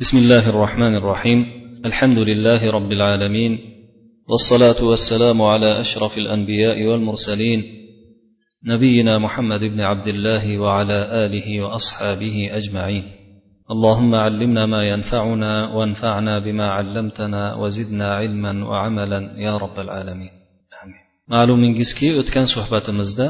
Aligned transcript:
بسم 0.00 0.16
الله 0.16 0.48
الرحمن 0.48 0.94
الرحيم. 0.96 1.46
الحمد 1.84 2.18
لله 2.18 2.70
رب 2.70 2.92
العالمين. 2.92 3.58
والصلاة 4.30 4.84
والسلام 4.84 5.42
على 5.42 5.80
أشرف 5.80 6.18
الأنبياء 6.18 6.86
والمرسلين. 6.86 7.62
نبينا 8.66 9.18
محمد 9.18 9.60
بن 9.60 9.80
عبد 9.80 10.08
الله 10.08 10.58
وعلى 10.58 11.26
آله 11.26 11.60
وأصحابه 11.60 12.50
أجمعين. 12.52 13.04
اللهم 13.70 14.14
علمنا 14.14 14.66
ما 14.66 14.88
ينفعنا 14.88 15.74
وانفعنا 15.74 16.38
بما 16.38 16.70
علمتنا 16.70 17.54
وزدنا 17.54 18.08
علما 18.08 18.68
وعملا 18.68 19.20
يا 19.36 19.56
رب 19.56 19.80
العالمين. 19.80 20.30
ma'lumingizki 21.28 22.08
o'tgan 22.20 22.46
suhbatimizda 22.54 23.26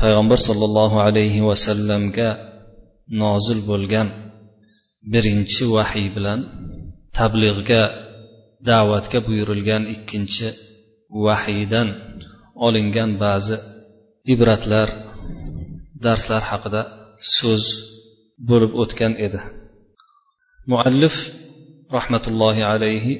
payg'ambar 0.00 0.38
sollallohu 0.48 0.96
alayhi 1.06 1.42
vasallamga 1.42 2.28
nozil 3.22 3.60
bo'lgan 3.70 4.21
birinchi 5.12 5.64
vahiy 5.74 6.08
bilan 6.16 6.40
tablig'ga 7.16 7.82
da'vatga 8.68 9.18
buyurilgan 9.26 9.82
ikkinchi 9.94 10.48
vahiydan 11.24 11.88
olingan 12.66 13.10
ba'zi 13.24 13.56
ibratlar 14.32 14.88
darslar 16.04 16.42
haqida 16.50 16.82
so'z 17.36 17.64
bo'lib 18.48 18.72
o'tgan 18.82 19.12
edi. 19.26 19.40
Muallif 20.70 21.14
rahmatullohi 21.96 22.62
alayhi 22.72 23.14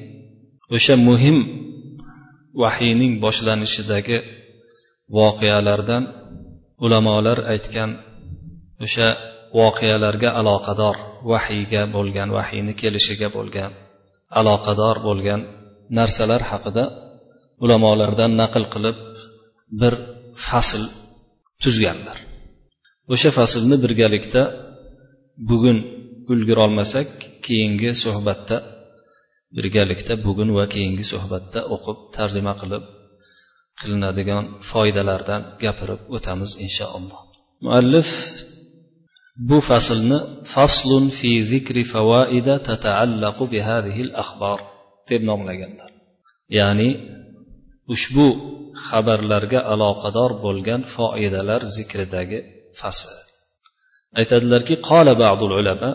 o'sha 0.75 0.95
muhim 1.09 1.37
vahiyning 2.61 3.13
boshlanishidagi 3.23 4.17
voqealardan 5.17 6.03
ulamolar 6.85 7.37
aytgan 7.53 7.89
o'sha 8.85 9.07
voqealarga 9.59 10.29
aloqador. 10.39 10.97
Vahiyga 11.31 11.81
bo'lgan 11.95 12.29
vahiyni 12.37 12.73
kelishiga 12.81 13.27
bo'lgan 13.37 13.71
aloqador 14.39 14.95
bo'lgan 15.07 15.41
narsalar 15.97 16.41
haqida 16.51 16.83
ulamolardan 17.63 18.31
naql 18.41 18.63
qilib 18.73 18.97
bir 19.81 19.93
fasl 20.47 20.83
tuzganlar. 21.63 22.17
O'sha 23.13 23.29
faslni 23.37 23.75
birgalikda 23.83 24.41
bugun 25.49 25.77
ulgurolmasak 26.31 27.09
keyingi 27.45 27.89
suhbatda 28.03 28.57
birgalikda 29.57 30.13
bugun 30.25 30.49
va 30.57 30.65
keyingi 30.73 31.05
suhbatda 31.13 31.59
o'qib 31.75 31.97
tarjima 32.15 32.53
qilib 32.61 32.83
qilinadigan 33.79 34.43
foydalardan 34.71 35.41
gapirib 35.63 36.01
o'tamiz 36.15 36.51
inshaalloh. 36.65 37.19
Muallif 37.65 38.09
bu 39.49 39.57
faslni 39.69 40.19
faslun 40.53 41.05
fi 41.17 41.31
zikri 41.51 41.83
favoida 41.93 42.55
tataallaqu 42.69 43.43
bi 43.53 43.59
hadhihi 43.69 44.01
al-akhbar 44.07 44.59
deb 45.09 45.21
nomlaganlar 45.29 45.91
ya'ni 46.59 46.89
ushbu 47.93 48.27
xabarlarga 48.87 49.59
aloqador 49.73 50.31
bo'lgan 50.45 50.81
foidalar 50.95 51.61
zikridagi 51.77 52.39
fasl 52.79 53.11
aytadilarki 54.19 54.75
qola 54.89 55.13
ba'dul 55.23 55.53
ulama 55.61 55.91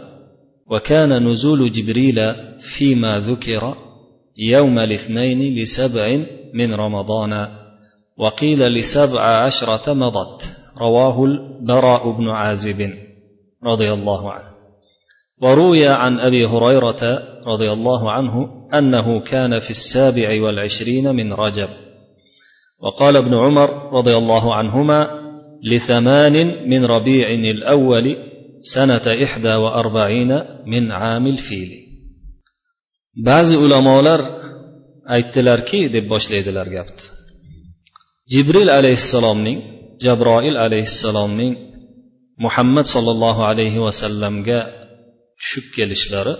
وكان 0.72 1.28
نزول 1.28 1.72
جبريل 1.72 2.34
فيما 2.72 3.12
ذكر 3.18 3.62
يوم 4.38 4.78
الاثنين 4.78 5.40
لسبع 5.58 6.06
من 6.54 6.74
رمضان 6.74 7.32
وقيل 8.18 8.60
لسبع 8.76 9.22
عشرة 9.44 9.92
مضت 9.92 10.42
رواه 10.78 11.24
البراء 11.24 12.10
بن 12.18 12.28
عازب 12.28 12.80
رضي 13.64 13.92
الله 13.92 14.32
عنه. 14.32 14.48
وروي 15.42 15.88
عن 15.88 16.20
أبي 16.20 16.46
هريرة 16.46 17.02
رضي 17.46 17.72
الله 17.72 18.12
عنه 18.12 18.48
أنه 18.74 19.20
كان 19.20 19.58
في 19.58 19.70
السابع 19.70 20.42
والعشرين 20.42 21.14
من 21.14 21.32
رجب. 21.32 21.68
وقال 22.82 23.16
ابن 23.16 23.34
عمر 23.34 23.92
رضي 23.92 24.16
الله 24.16 24.54
عنهما 24.54 25.06
لثمان 25.64 26.68
من 26.70 26.84
ربيع 26.84 27.30
الأول 27.30 28.16
سنة 28.74 29.24
إحدى 29.24 29.54
وأربعين 29.54 30.44
من 30.66 30.92
عام 30.92 31.26
الفيل. 31.26 31.88
بعض 33.26 33.46
ulamolar 33.64 34.20
aytdilarki 35.16 35.80
deb 35.94 36.04
boshlaydilar 36.12 36.66
gapni 36.76 37.04
jibril 38.32 38.68
alayhissalomning 38.78 39.58
jabroil 40.04 40.56
alayhissalomning 40.66 41.52
muhammad 42.44 42.86
sollallohu 42.94 43.42
alayhi 43.50 43.80
vasallamga 43.86 44.58
tushib 45.40 45.66
kelishlari 45.76 46.34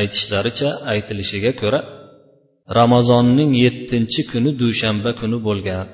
aytishlaricha 0.00 0.68
aytilishiga 0.92 1.52
ko'ra 1.62 1.80
ramazonning 2.78 3.52
yettinchi 3.64 4.20
kuni 4.30 4.50
dushanba 4.62 5.10
kuni 5.20 5.38
bo'lgan 5.48 5.86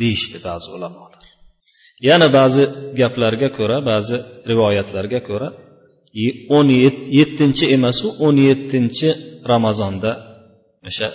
deyishdi 0.00 0.38
ba'zi 0.46 0.68
ulamolar. 0.76 1.22
Yana 2.08 2.28
ba'zi 2.38 2.62
gaplarga 3.00 3.48
ko'ra 3.58 3.76
ba'zi 3.90 4.16
rivoyatlarga 4.50 5.20
ko'ra 5.28 5.48
o'n 6.56 6.68
yettinchi 7.18 7.64
emasu 7.76 8.06
o'n 8.26 8.36
yettinchi 8.48 9.08
ramazonda 9.52 10.10
o'sha 10.88 11.08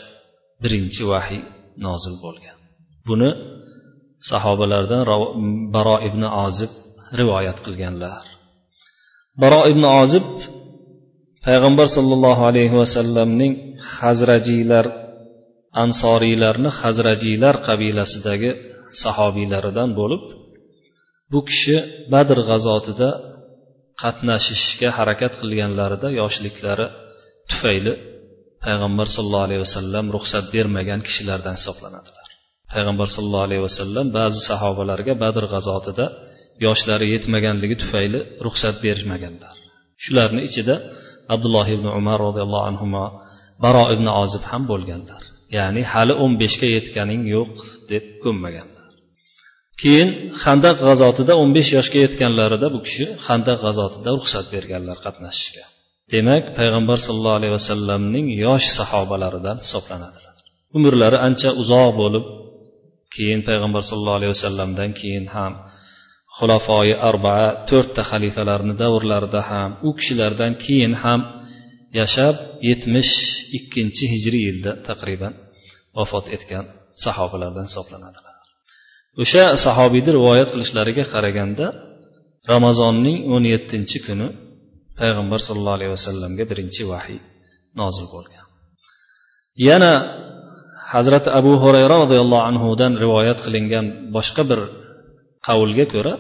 birinchi 0.64 1.04
vahiy 1.12 1.42
nozil 1.86 2.16
bo'lgan. 2.26 2.58
Buni 3.08 3.30
sahobalardan 4.30 5.02
baro 5.76 5.96
ibn 6.08 6.24
ozib 6.46 6.72
rivoyat 7.20 7.58
qilganlar. 7.66 8.26
Baro 9.42 9.62
ibn 9.72 9.84
ozib 10.02 10.28
payg'ambar 11.46 11.88
sollallohu 11.98 12.44
alayhi 12.50 12.76
vasallamning 12.82 13.54
hazrajiylar 13.98 14.86
ansoriylarni 15.84 16.70
hazrajiylar 16.82 17.56
qabilasidagi 17.68 18.52
sahobiylaridan 19.04 19.90
bo'lib 20.00 20.24
bu 21.32 21.40
kishi 21.50 21.78
badr 22.14 22.38
g'azotida 22.50 23.10
qatnashishga 24.02 24.90
harakat 24.98 25.34
qilganlarida 25.42 26.08
yoshliklari 26.22 26.88
tufayli 27.50 27.94
payg'ambar 28.66 29.08
sollallohu 29.16 29.48
alayhi 29.48 29.64
vasallam 29.68 30.06
ruxsat 30.16 30.46
bermagan 30.56 31.00
kishilardan 31.08 31.56
hisoblanadilar. 31.60 32.28
Payg'ambar 32.74 33.08
sollallohu 33.16 33.48
alayhi 33.48 33.64
vasallam 33.68 34.06
ba'zi 34.20 34.40
sahobalarga 34.50 35.14
badr 35.24 35.44
g'azotida 35.54 36.06
yoshlari 36.66 37.06
yetmaganligi 37.14 37.76
tufayli 37.82 38.20
ruxsat 38.46 38.76
bermaganlar 38.86 39.56
shularni 40.04 40.42
ichida 40.50 40.76
abdulloh 41.34 41.68
ibn 41.76 41.88
umar 42.00 42.18
roziyallohu 42.28 42.66
anhu 42.72 42.86
baro 43.64 43.84
ibn 43.96 44.08
ozib 44.22 44.44
ham 44.50 44.64
bo'lganlar. 44.72 45.22
Ya'ni 45.58 45.82
hali 45.94 46.14
o'n 46.24 46.34
beshga 46.42 46.68
yetganing 46.78 47.22
yo'q 47.36 47.52
deb 47.92 48.06
ko'nmaganlar. 48.24 48.86
Keyin 49.82 50.10
handaq 50.44 50.78
g'azotida 50.88 51.34
o'n 51.42 51.50
besh 51.58 51.70
yoshga 51.78 52.00
yetganlarida 52.06 52.68
bu 52.76 52.80
kishi 52.86 53.06
handaq 53.28 53.58
g'azotida 53.66 54.10
ruxsat 54.18 54.46
berganlar 54.54 54.98
qatnashishga. 55.06 55.64
Demak 56.14 56.44
payg'ambar 56.58 56.98
sollallohu 57.06 57.38
alayhi 57.40 57.56
vasallamning 57.60 58.28
yosh 58.46 58.68
sahobalaridan 58.78 59.58
hisoblanadilar. 59.64 60.36
Umrlari 60.78 61.18
ancha 61.28 61.50
uzoq 61.62 61.90
bo'lib 62.02 62.26
keyin 63.16 63.40
payg'ambar 63.48 63.84
sollallohu 63.90 64.20
alayhi 64.20 64.34
vasallamdan 64.36 64.90
keyin 65.00 65.26
ham 65.36 65.54
xulafoi 66.40 66.90
arbaa 67.10 67.46
to'rtta 67.70 68.02
xalifalarni 68.12 68.74
davrlarida 68.84 69.42
ham 69.50 69.72
u 69.88 69.90
kishilardan 69.98 70.54
keyin 70.64 70.94
ham 71.04 71.20
yashab 72.00 72.36
yetmish 72.70 73.14
ikkinchi 73.58 74.04
hijriy 74.14 74.44
yilda 74.50 74.72
taqriban 74.88 75.34
vafot 75.98 76.26
etgan 76.36 76.66
sahobalardan 77.04 77.66
hisoblanadilar 77.70 78.36
o'sha 79.22 79.44
sahobiyni 79.66 80.12
rivoyat 80.18 80.50
qilishlariga 80.54 81.04
qaraganda 81.14 81.66
ramazonning 82.54 83.18
o'n 83.34 83.44
yettinchi 83.54 83.98
kuni 84.08 84.28
payg'ambar 85.00 85.40
sollallohu 85.48 85.78
alayhi 85.80 85.94
vasallamga 85.98 86.44
birinchi 86.52 86.84
vahiy 86.92 87.20
nozil 87.80 88.08
bo'lgan. 88.14 88.46
Yana 89.68 89.92
hazrati 90.94 91.30
abu 91.40 91.54
hurayra 91.64 91.96
roziyallohu 92.04 92.48
anhudan 92.52 92.92
rivoyat 93.04 93.40
qilingan 93.46 93.86
boshqa 94.16 94.44
bir 94.50 94.60
qavlga 95.48 95.86
ko'ra 95.94 96.14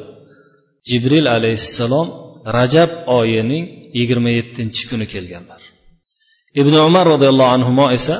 jibril 0.89 1.25
alayhissalom 1.37 2.07
rajab 2.57 2.91
oyining 3.19 3.65
yigirma 3.97 4.29
yettinchi 4.37 4.83
kuni 4.89 5.05
kelganlar. 5.13 5.61
Ibn 6.61 6.73
umar 6.89 7.05
roziyallohu 7.13 7.51
anhu 7.57 7.71
esa 7.97 8.17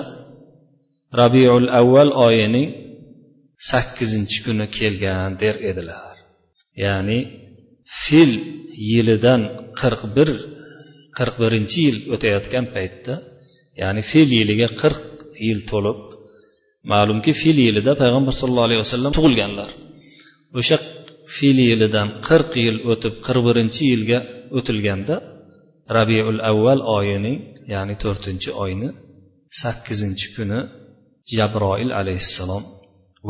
rabiul 1.22 1.68
avval 1.80 2.12
oyining 2.28 2.68
sakkizinchi 3.70 4.40
kuni 4.46 4.66
kelgan 4.78 5.32
der 5.42 5.56
edilar. 5.70 6.16
Ya'ni 6.84 7.20
fil 8.04 8.32
yilidan 8.92 9.42
qirq 9.80 10.02
bir 10.16 10.30
qirq 11.18 11.36
birinchi 11.44 11.80
yil 11.88 11.98
o'tayotgan 12.14 12.66
paytda 12.76 13.14
ya'ni 13.82 14.02
fil 14.12 14.30
yiliga 14.40 14.68
qirq 14.82 15.02
yil 15.48 15.60
to'lib 15.72 16.00
ma'lumki 16.92 17.32
fil 17.42 17.58
yilida 17.68 17.92
payg'ambar 18.02 18.34
sallallohu 18.40 18.68
alayhi 18.70 18.82
vasallam 18.86 19.12
tug'ilganlar. 19.18 19.70
O'sha 20.60 20.78
fil 21.36 21.58
yilidan 21.70 22.08
qirq 22.28 22.52
yil 22.66 22.78
o'tib 22.92 23.14
qirq 23.26 23.44
birinchi 23.48 23.84
yilga 23.92 24.20
o'tilganda 24.58 25.16
rabiul 25.98 26.40
avval 26.52 26.80
oyining 26.98 27.38
ya'ni 27.74 27.96
to'rtinchi 28.04 28.50
oyni 28.64 28.90
sakkizinchi 29.62 30.28
kuni 30.36 30.60
jabroil 31.36 31.92
alayhissalom 32.00 32.64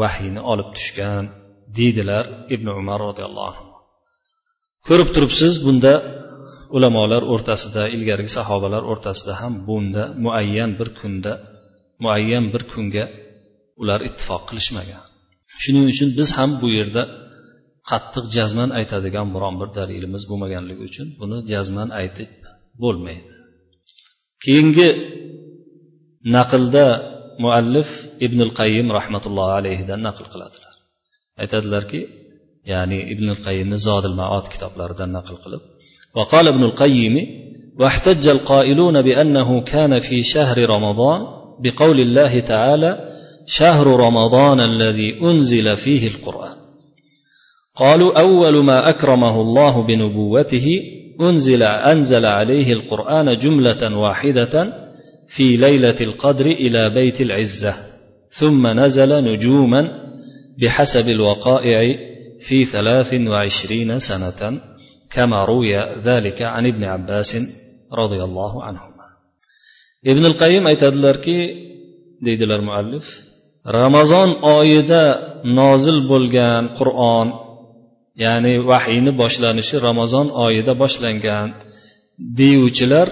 vahiyni 0.01 0.41
olib 0.51 0.69
tushgan 0.75 1.23
deydilar 1.77 2.25
ibn 2.55 2.67
umar 2.79 2.99
roziyallohu 3.07 3.47
anhu. 3.51 3.65
Ko'rib 4.87 5.09
turibsiz 5.15 5.53
bunda 5.65 5.93
ulamolar 6.77 7.23
o'rtasida 7.33 7.83
ilgarigi 7.95 8.31
sahobalar 8.37 8.83
o'rtasida 8.91 9.33
ham 9.41 9.53
bunda 9.67 10.03
muayyan 10.23 10.71
bir 10.79 10.89
kunda 10.99 11.31
muayyan 12.03 12.45
bir 12.53 12.63
kunga 12.73 13.05
ular 13.81 13.99
ittifoq 14.09 14.41
qilishmagan. 14.49 15.03
shuning 15.62 15.84
uchun 15.92 16.08
biz 16.19 16.28
ham 16.38 16.50
bu 16.62 16.69
yerda 16.78 17.02
qattiq 17.90 18.24
jazman 18.36 18.70
aytadigan 18.78 19.28
biron 19.34 19.54
bir 19.60 19.69
dalilimiz 19.78 20.22
bo'lmaganligi 20.30 20.82
uchun 20.88 21.06
buni 21.20 21.36
jazman 21.52 21.88
aytib 22.00 22.30
bo'lmaydi 22.82 23.32
keyingi 24.44 24.88
naqlda 26.36 26.86
muallif 27.44 27.88
ibn 28.26 28.40
qayyim 28.58 28.86
rahmatullohi 28.98 29.52
alayhidan 29.60 30.00
naql 30.08 30.24
qiladilar 30.32 30.74
aytadilarki 31.42 32.00
ya'ni 32.72 32.98
ibn 33.12 33.26
qayyimni 33.46 33.78
zodil 33.88 34.14
maot 34.22 34.46
kitoblaridan 34.52 35.10
naql 35.19 35.36
qilib 35.44 35.64
وقال 36.19 36.48
ابن 36.54 36.62
القيم 36.70 37.14
واحتج 37.80 38.24
القائلون 38.28 39.02
بأنه 39.02 39.48
كان 39.72 39.92
في 40.06 40.22
شهر 40.22 40.56
رمضان 40.74 41.20
بقول 41.62 42.00
الله 42.00 42.40
تعالى 42.40 43.05
شهر 43.47 43.88
رمضان 43.88 44.59
الذي 44.59 45.21
أنزل 45.21 45.77
فيه 45.77 46.07
القرآن. 46.07 46.55
قالوا 47.75 48.19
أول 48.19 48.63
ما 48.63 48.89
أكرمه 48.89 49.41
الله 49.41 49.88
بنبوته 49.88 50.67
أنزل 51.21 51.63
أنزل 51.63 52.25
عليه 52.25 52.73
القرآن 52.73 53.38
جملة 53.38 53.97
واحدة 53.97 54.73
في 55.35 55.57
ليلة 55.57 56.01
القدر 56.01 56.45
إلى 56.45 56.89
بيت 56.89 57.21
العزة 57.21 57.73
ثم 58.39 58.67
نزل 58.67 59.23
نجوما 59.23 59.81
بحسب 60.61 61.09
الوقائع 61.09 61.97
في 62.47 62.65
ثلاث 62.65 63.13
وعشرين 63.13 63.99
سنة 63.99 64.61
كما 65.11 65.45
روي 65.45 65.77
ذلك 66.03 66.41
عن 66.41 66.65
ابن 66.65 66.83
عباس 66.83 67.35
رضي 67.94 68.23
الله 68.23 68.63
عنهما. 68.63 69.05
ابن 70.07 70.25
القيم 70.25 70.67
aytadilarki 70.67 71.38
deydilar 72.25 72.59
muallif 72.59 73.05
ramazon 73.67 74.29
oyida 74.57 75.03
nozil 75.59 75.97
bo'lgan 76.11 76.63
qur'on 76.79 77.27
ya'ni 78.23 78.53
vahiyni 78.69 79.11
boshlanishi 79.21 79.75
ramazon 79.87 80.27
oyida 80.45 80.73
boshlangan 80.83 81.47
deyuvchilar 82.39 83.07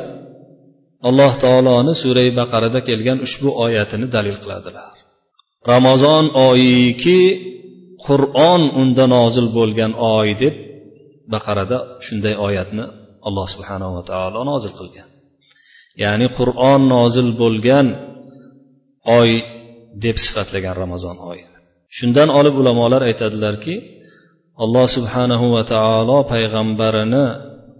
alloh 1.10 1.34
taoloni 1.44 1.94
surai 2.02 2.30
baqarada 2.40 2.80
kelgan 2.88 3.18
ushbu 3.28 3.50
oyatini 3.66 4.06
dalil 4.16 4.38
qiladilar. 4.44 4.94
Ramazon 5.74 6.25
oyiki 6.50 7.22
qur'on 8.06 8.62
unda 8.81 9.06
nozil 9.16 9.48
bo'lgan 9.58 9.92
oy 10.18 10.30
deb 10.42 10.56
baqarada 11.34 11.78
shunday 12.06 12.36
oyatni 12.48 12.86
alloh 13.28 13.48
subhanava 13.54 14.01
taolo 14.10 14.40
nozil 14.51 14.74
qilgan. 14.80 15.08
Ya'ni 16.04 16.28
qur'on 16.38 16.81
nozil 16.96 17.30
bo'lgan 17.42 17.88
oy 19.19 19.30
deb 20.04 20.18
sifatlagan 20.26 20.76
ramazon 20.84 21.18
oyini 21.32 21.58
shundan 21.98 22.30
olib 22.40 22.56
ulamolar 22.62 23.02
aytadilarki 23.10 23.76
alloh 24.64 24.88
subhanahu 24.96 25.46
va 25.56 25.64
taolo 25.74 26.20
payg'ambarini 26.34 27.26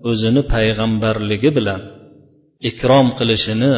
o'zini 0.10 0.42
payg'ambarligi 0.54 1.50
bilan 1.58 1.82
ikrom 2.70 3.08
qilishini 3.18 3.74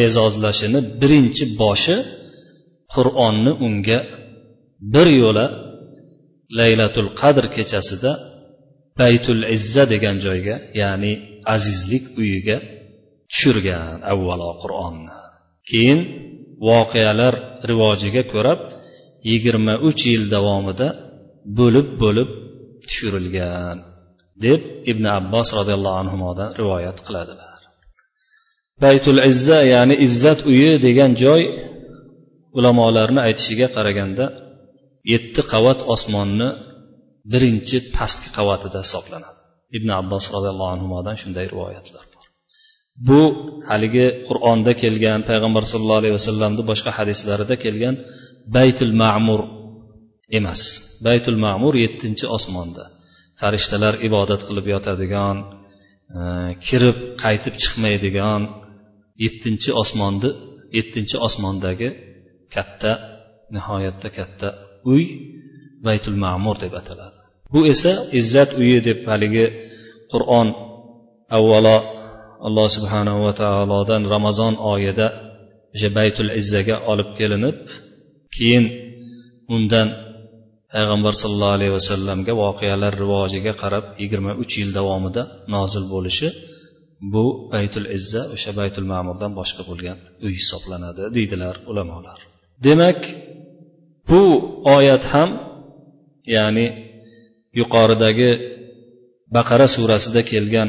e'zozlashini 0.00 0.80
birinchi 1.00 1.44
boshi 1.62 1.96
qur'onni 2.94 3.52
unga 3.66 3.98
bir 4.94 5.08
yo'la 5.22 5.46
laylatul 6.58 7.08
qadr 7.20 7.44
kechasida 7.56 8.12
baytul 9.00 9.40
izza 9.56 9.84
degan 9.92 10.16
joyga 10.26 10.56
ya'ni 10.80 11.12
azizlik 11.54 12.04
uyiga 12.20 12.56
tushirgan 13.30 13.98
avvalo 14.12 14.50
qur'onni. 14.62 15.14
Keyin 15.70 16.00
voqealar 16.68 17.34
rivojiga 17.70 18.22
ko'ra 18.32 18.54
yigirma 19.28 19.74
uch 19.88 20.02
yil 20.12 20.24
davomida 20.34 20.88
bo'lib 21.58 21.88
bo'lib 22.02 22.28
tushirilgan 22.84 23.78
deb 24.44 24.60
ibn 24.90 25.04
abbos 25.18 25.48
roziyallohu 25.58 25.98
anhudan 26.02 26.50
rivoyat 26.60 26.98
qiladilar. 27.06 27.58
Baytul 28.84 29.18
izza 29.30 29.60
ya'ni 29.72 29.94
izzat 30.06 30.40
uyi 30.50 30.70
degan 30.86 31.12
joy 31.24 31.42
ulamolarni 32.58 33.20
aytishiga 33.26 33.68
qaraganda 33.76 34.24
yetti 35.12 35.40
qavat 35.52 35.80
osmonni 35.94 36.48
birinchi 37.32 37.76
pastki 37.96 38.28
qavatida 38.38 38.78
hisoblanadi. 38.84 39.38
Ibn 39.76 39.88
abbos 40.00 40.24
roziyallohu 40.34 40.72
anhudan 40.76 41.16
shunday 41.22 41.46
rivoyatlar. 41.54 42.04
Bu 43.08 43.22
haligi 43.70 44.06
qur'onda 44.28 44.72
kelgan 44.82 45.20
payg'ambar 45.28 45.64
sallallohu 45.72 46.00
alayhi 46.02 46.16
vasallamni 46.20 46.62
boshqa 46.70 46.90
hadislarida 46.98 47.54
kelgan 47.64 47.94
baytul 48.56 48.92
ma'mur 49.02 49.40
emas. 50.38 50.62
Baytul 51.06 51.38
ma'mur 51.44 51.74
yettinchi 51.84 52.26
osmonda. 52.36 52.84
Farishtalar 53.40 53.94
ibodat 54.08 54.40
qilib 54.48 54.66
yotadigan 54.74 55.36
e, 56.18 56.20
kirib 56.66 56.96
qaytib 57.22 57.54
chiqmaydigan 57.62 58.42
yettinchi 59.24 59.70
osmonni 59.82 60.30
yettinchi 60.76 61.16
osmondagi 61.26 61.88
katta 62.54 62.92
nihoyatda 63.54 64.08
katta 64.18 64.48
uy 64.92 65.02
baytul 65.86 66.16
ma'mur 66.24 66.56
deb 66.64 66.72
ataladi. 66.80 67.18
Bu 67.52 67.60
esa 67.72 67.92
izzat 68.20 68.50
uyi 68.60 68.78
deb 68.88 68.98
haligi 69.10 69.46
qur'on 70.12 70.48
avvalo 71.38 71.76
alloh 72.46 72.66
subhanahu 72.76 73.18
va 73.26 73.32
taolodan 73.42 74.02
ramazon 74.14 74.54
oyida 74.72 75.06
o'sha 75.74 75.88
baytul 75.98 76.30
izzaga 76.40 76.76
olib 76.92 77.08
kelinib 77.18 77.56
keyin 78.36 78.64
undan 79.56 79.88
payg'ambar 80.74 81.14
sollallohu 81.22 81.56
alayhi 81.58 81.74
vasallamga 81.78 82.32
voqealar 82.42 82.92
rivojiga 83.02 83.52
qarab 83.62 83.84
yigirma 84.02 84.32
uch 84.42 84.54
yil 84.60 84.70
davomida 84.78 85.22
nozil 85.54 85.84
bo'lishi 85.94 86.28
bu 87.12 87.24
baytul 87.52 87.86
izza 87.96 88.22
o'sha 88.34 88.50
baytul 88.60 88.86
ma'murdan 88.92 89.32
boshqa 89.40 89.62
bo'lgan 89.70 89.98
uy 90.24 90.32
hisoblanadi 90.40 91.02
deydilar 91.16 91.54
ulamolar. 91.70 92.18
Demak 92.66 93.00
bu 94.10 94.22
oyat 94.76 95.04
ham 95.12 95.30
ya'ni 96.36 96.66
yuqoridagi 97.60 98.30
baqara 99.36 99.66
surasida 99.74 100.20
kelgan 100.32 100.68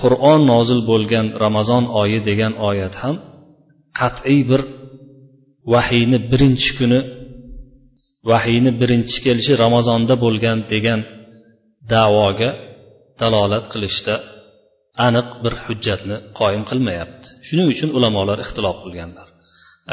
qur'on 0.00 0.40
nozil 0.52 0.80
bo'lgan 0.90 1.26
ramazon 1.44 1.84
oyi 2.02 2.18
degan 2.28 2.52
oyat 2.68 2.94
ham 3.02 3.16
qat'iy 3.98 4.40
bir 4.50 4.62
vahiyni 5.72 6.18
birinchi 6.30 6.70
kuni 6.78 7.00
vahiyni 8.30 8.70
birinchi 8.80 9.18
kelishi 9.24 9.52
ramazonda 9.64 10.14
bo'lgan 10.24 10.58
degan 10.72 11.00
davoga 11.92 12.50
dalolat 13.20 13.64
qilishda 13.72 14.14
aniq 15.06 15.28
bir 15.44 15.54
hujjatni 15.64 16.16
qoyim 16.38 16.62
qilmayapti. 16.70 17.26
Shuning 17.46 17.68
uchun 17.74 17.90
ulamolar 17.98 18.38
ixtilof 18.44 18.76
qilganlar. 18.84 19.28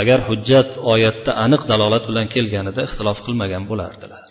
Agar 0.02 0.20
hujjat 0.30 0.70
oyatda 0.94 1.32
aniq 1.46 1.62
dalolat 1.72 2.04
bilan 2.10 2.28
kelganida 2.36 2.82
ixtilof 2.88 3.18
qilmagan 3.26 3.64
bo'lardilar. 3.70 4.24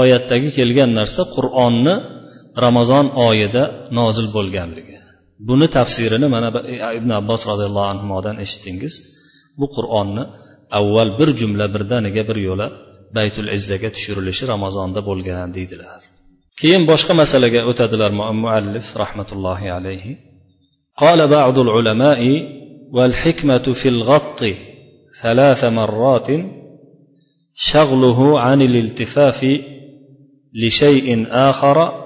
Oyatdagi 0.00 0.48
kelgan 0.58 0.90
narsa 0.98 1.22
qur'onni 1.34 1.94
ramazon 2.65 3.05
oyida 3.27 3.63
nozil 3.99 4.27
bo'lganligi 4.35 4.97
buni 5.47 5.67
tafsirini 5.77 6.27
mana 6.35 6.49
ibn 6.99 7.09
abbos 7.19 7.41
roziyallohu 7.51 7.87
anhudan 7.93 8.35
eshitdingiz 8.45 8.93
bu 9.59 9.65
qur'onni 9.75 10.23
avval 10.79 11.09
bir 11.19 11.29
jumla 11.39 11.65
birdaniga 11.75 12.23
bir 12.29 12.37
yo'la 12.47 12.67
baytul 13.17 13.47
izzaga 13.57 13.89
tushirilishi 13.95 14.43
ramazonda 14.53 14.99
bo'lgan 15.09 15.49
deydilar 15.57 15.99
keyin 16.59 16.83
boshqa 16.91 17.13
masalaga 17.21 17.61
o'tadilar 17.71 18.11
muallif 18.43 18.87
rahmatullohi 19.03 19.67
alayhi 19.79 20.13
قال 21.03 21.19
بعض 21.27 21.55
العلماء 21.65 22.21
والحكمة 22.95 23.65
في 23.81 23.87
الغط 23.89 24.39
ثلاث 25.21 25.61
مرات 25.63 26.27
شغله 27.55 28.39
عن 28.39 28.61
الالتفاف 28.61 29.39
لشيء 30.63 31.27
آخر 31.49 32.05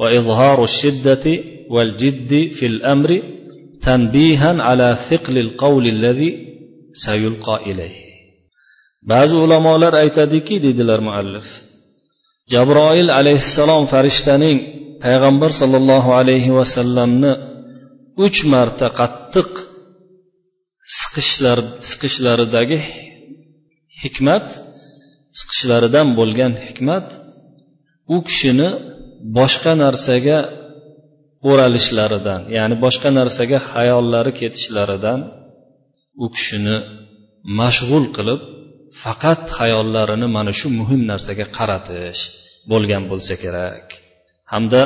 وإظهار 0.00 0.64
الشدة 0.64 1.24
والجد 1.70 2.32
في 2.56 2.66
الأمر 2.66 3.22
تنبيها 3.82 4.62
على 4.62 4.98
ثقل 5.10 5.38
القول 5.38 5.84
الذي 5.86 6.30
سيلقى 7.06 7.56
إليه 7.70 8.10
ba'zi 9.08 9.34
ulamolar 9.44 9.92
aytadiki 10.02 10.54
deydilar 10.64 11.00
muallif 11.08 11.46
jabroil 12.52 13.08
alayhissalom 13.18 13.82
farishtaning 13.92 14.58
payg'ambar 15.04 15.50
sollallohu 15.60 16.10
alayhi 16.20 16.50
vasallamni 16.58 17.32
uch 18.24 18.38
marta 18.52 18.86
qattiq 19.00 19.50
siqishlar 20.98 21.58
siqishlaridagi 21.88 22.78
hikmat 24.02 24.46
siqishlaridan 25.38 26.08
bo'lgan 26.18 26.52
hikmat 26.66 27.06
u 28.14 28.16
kishini 28.26 28.68
boshqa 29.37 29.71
narsaga 29.83 30.37
o'ralishlaridan 31.49 32.41
ya'ni 32.57 32.75
boshqa 32.85 33.09
narsaga 33.19 33.57
hayollari 33.71 34.31
ketishlaridan 34.39 35.19
u 36.23 36.25
kishini 36.35 36.77
mashg'ul 37.59 38.05
qilib 38.17 38.41
faqat 39.03 39.41
hayollarini 39.57 40.27
mana 40.37 40.51
shu 40.59 40.67
muhim 40.79 41.01
narsaga 41.11 41.45
qaratish 41.57 42.21
bo'lgan 42.71 43.03
bo'lsa 43.11 43.33
kerak. 43.43 43.85
Hamda 44.51 44.81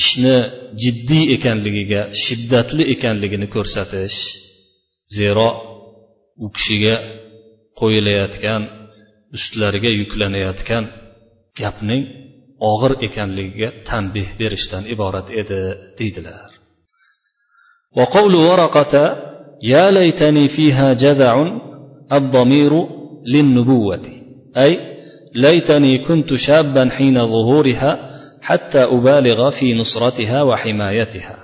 ishni 0.00 0.36
jiddiy 0.82 1.24
ekanligiga 1.36 2.02
shiddatli 2.24 2.82
ekanligini 2.94 3.48
ko'rsatish 3.54 4.18
zero 5.16 5.48
u 6.44 6.46
kishiga 6.56 6.94
qo'yilayotgan 7.80 8.62
ustlariga 9.36 9.90
yuklanayotgan 10.00 10.84
gapning 11.60 12.02
og'ir 12.71 12.93
ekanligiga 13.07 13.69
tanbeh 13.89 14.27
berishdan 14.39 14.83
iborat 14.93 15.27
edi 15.41 15.61
deydilar 15.99 16.49
وقول 17.97 18.35
ورقة 18.35 18.93
يا 19.63 19.91
ليتني 19.91 20.47
فيها 20.47 20.93
جذع 20.93 21.33
الضمير 22.11 22.73
للنبوة 23.25 24.05
أي 24.57 24.71
ليتني 25.35 25.97
كنت 26.07 26.33
شابا 26.33 26.89
حين 26.89 27.27
ظهورها 27.27 27.91
حتى 28.41 28.83
أبالغ 28.83 29.49
في 29.49 29.73
نصرتها 29.73 30.41
وحمايتها 30.43 31.37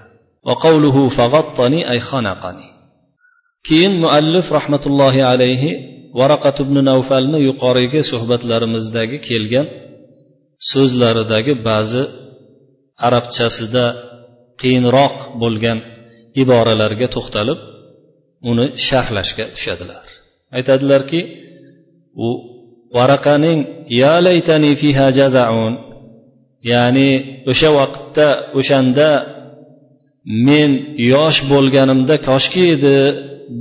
وقوله 0.48 1.10
فغطني 1.10 1.92
أي 1.92 2.00
خنقني 2.00 2.68
keyin 3.68 4.00
muallif 4.00 4.48
rahmatullohi 4.58 5.22
alayhi 5.34 5.72
varaqat 6.20 6.58
ibn 6.64 6.76
navfalni 6.90 7.40
yuqorigi 7.48 8.02
suhbatlarimizdagi 8.12 9.18
kelgan 9.28 9.66
so'zlaridagi 10.71 11.53
ba'zi 11.69 12.03
arabchasida 13.07 13.85
qiyinroq 14.61 15.17
bo'lgan 15.43 15.79
iboralarga 16.43 17.09
to'xtalib 17.17 17.59
uni 18.51 18.67
sharhlashga 18.87 19.45
tushadilar. 19.55 20.07
Aytadilarki 20.57 21.21
u 22.27 22.29
varaqaning 22.97 23.61
ya 24.03 24.15
laytani 24.27 24.73
fiha 24.83 25.07
jazaun 25.19 25.75
ya'ni 26.71 27.11
o'sha 27.51 27.71
vaqtda 27.79 28.29
o'shanda 28.59 29.09
men 30.47 30.71
yosh 31.13 31.39
bo'lganimda 31.53 32.15
koshki 32.29 32.63
edi 32.75 32.97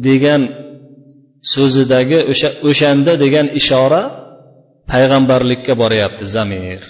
degan 0.08 0.42
so'zidagi 1.54 2.20
o'sha 2.32 2.50
o'shanda 2.70 3.12
degan 3.24 3.48
ishora 3.60 4.02
payg'ambarlikka 4.92 5.74
boryapti 5.82 6.26
zamir. 6.36 6.82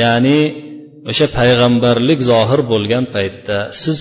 Ya'ni 0.00 0.38
o'sha 1.10 1.26
payg'ambarlik 1.38 2.20
zohir 2.30 2.60
bo'lgan 2.72 3.04
paytda 3.14 3.58
siz 3.82 3.98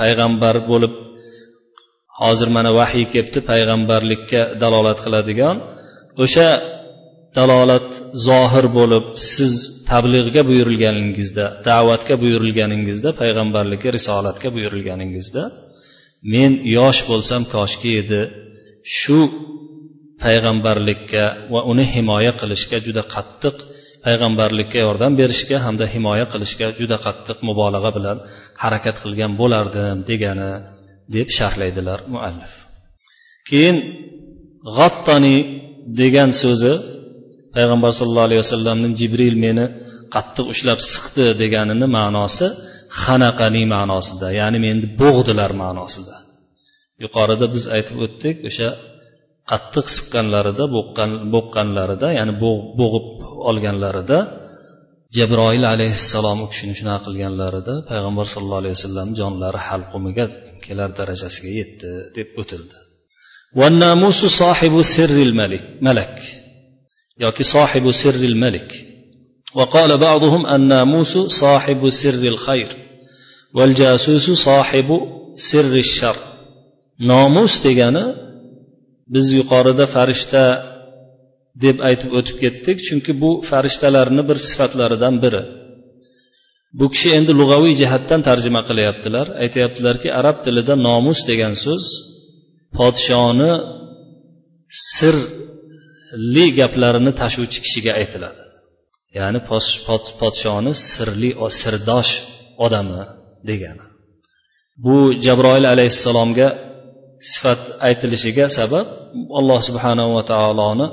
payg'ambar 0.00 0.56
bo'lib 0.70 0.94
hozir 2.20 2.48
mana 2.56 2.70
vahiy 2.80 3.06
kelibdi 3.12 3.40
payg'ambarlikka 3.50 4.40
dalolat 4.62 4.98
qiladigan 5.04 5.56
o'sha 6.24 6.48
dalolat 7.38 7.88
zohir 8.28 8.66
bo'lib 8.78 9.04
siz 9.34 9.52
tablig'ga 9.90 10.42
buyurilganingizda 10.50 11.44
da'vatga 11.68 12.14
buyurilganingizda 12.22 13.10
payg'ambarlikka 13.22 13.88
risolatga 13.96 14.48
buyurilganingizda 14.56 15.42
men 16.34 16.52
yosh 16.76 17.00
bo'lsam 17.10 17.42
koshki 17.54 17.90
edi 18.02 18.20
shu 18.98 19.18
payg'ambarlikka 20.24 21.24
va 21.52 21.60
uni 21.72 21.84
himoya 21.94 22.32
qilishga 22.40 22.78
juda 22.86 23.02
qattiq 23.14 23.56
payg'ambarlikka 24.04 24.78
yordam 24.86 25.12
berishga 25.20 25.56
hamda 25.66 25.84
himoya 25.94 26.26
qilishga 26.32 26.66
juda 26.80 26.96
qattiq 27.06 27.38
mubolag'a 27.48 27.90
bilan 27.96 28.18
harakat 28.62 28.96
qilgan 29.02 29.32
bo'lardim 29.40 29.98
degani 30.10 30.50
deb 31.14 31.28
sharhlaydilar 31.38 31.98
muallif. 32.12 32.52
Keyin 33.48 33.76
g'attani 34.76 35.36
degan 36.00 36.30
so'zi 36.42 36.74
payg'ambar 37.54 37.90
sallallohu 37.98 38.28
alayhi 38.28 38.42
vasallamning 38.44 38.92
jibril 39.00 39.36
meni 39.44 39.64
qattiq 40.14 40.46
ushlab 40.54 40.78
siqdi 40.92 41.26
deganini 41.42 41.86
ma'nosi 41.98 42.46
xanaqani 43.02 43.62
ma'nosida 43.74 44.28
ya'ni 44.40 44.58
meni 44.66 44.84
bo'g'dilar 45.00 45.50
ma'nosida. 45.62 46.16
Yuqorida 47.04 47.46
biz 47.54 47.64
aytib 47.76 47.96
o'tdik 48.04 48.36
o'sha 48.48 48.68
qattiq 49.51 49.87
siqqanlarida 49.95 50.63
bo'qqanlarida 51.33 52.07
ya'ni 52.17 52.33
bo'g'ib 52.81 53.05
olganlarida 53.49 54.19
jabroil 55.17 55.63
alayhissalom 55.73 56.37
u 56.45 56.47
kishini 56.51 56.73
shunaqa 56.79 57.01
qilganlarida 57.07 57.73
payg'ambar 57.89 58.25
sallallohu 58.33 58.61
alayhi 58.63 58.77
vasallam 58.77 59.09
jonlari 59.19 59.59
halqumiga 59.67 60.25
kelar 60.65 60.89
darajasiga 60.99 61.51
yetdi 61.59 61.89
deb 62.17 62.29
o'tildi 62.41 62.77
والناموس 63.59 64.25
صاحب 64.41 64.73
سر 64.95 65.09
الملك 65.27 65.63
ملك 65.87 66.15
yoki 67.23 67.43
صاحب 67.55 67.91
سر 67.91 68.15
الملك 68.31 68.69
وقال 69.55 69.97
بعضهم 69.97 70.41
الناموس 70.55 71.17
صاحب 71.17 71.89
سر 71.89 72.23
الخير 72.33 72.69
والجاسوس 73.55 74.31
صاحب 74.31 74.89
سر 75.51 75.73
الشر 75.85 76.17
nomus 77.11 77.53
degani 77.65 78.05
biz 79.14 79.26
yuqorida 79.38 79.84
farishta 79.94 80.44
deb 81.64 81.76
aytib 81.88 82.10
o'tib 82.18 82.36
ketdik 82.44 82.78
chunki 82.86 83.12
bu 83.22 83.30
farishtalarni 83.50 84.22
bir 84.28 84.38
sifatlaridan 84.48 85.14
biri. 85.24 85.42
Bu 86.78 86.86
kishi 86.92 87.08
endi 87.18 87.32
lug'aviy 87.40 87.74
jihatdan 87.82 88.20
tarjima 88.28 88.62
qilyaptilar. 88.68 89.26
Aytyaptilarki 89.44 90.08
arab 90.20 90.36
tilida 90.44 90.74
nomus 90.88 91.20
degan 91.30 91.54
so'z 91.64 91.84
podshoni 92.78 93.52
sirli 94.94 96.46
gaplarini 96.60 97.12
tashuvchi 97.20 97.58
kishiga 97.64 97.92
aytiladi. 98.00 98.42
Ya'ni 99.18 99.40
podshoni 100.20 100.72
sirli 100.90 101.30
sirdosh 101.60 102.12
odami 102.66 103.02
degani. 103.48 103.84
Bu 104.84 104.96
jabroil 105.26 105.66
alayhissalomga 105.74 106.48
sifat 107.32 107.60
aytilishiga 107.86 108.46
sabab 108.58 108.86
alloh 109.38 109.60
subhanava 109.68 110.20
taoloni 110.32 110.86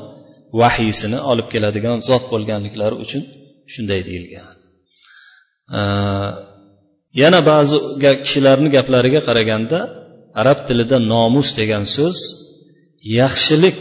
vahiysini 0.62 1.20
olib 1.32 1.48
keladigan 1.54 1.98
zot 2.10 2.24
bo'lganliklari 2.34 2.96
uchun 3.04 3.24
shunday 3.74 4.02
deyilgan. 4.10 4.56
Yana 7.22 7.40
ba'zi 7.52 7.76
kishilarni 8.26 8.70
gaplariga 8.78 9.22
qaraganda 9.28 9.80
arab 10.42 10.60
tilida 10.68 10.98
nomus 11.14 11.50
degan 11.60 11.84
so'z 11.96 12.18
yaxshilik 13.20 13.80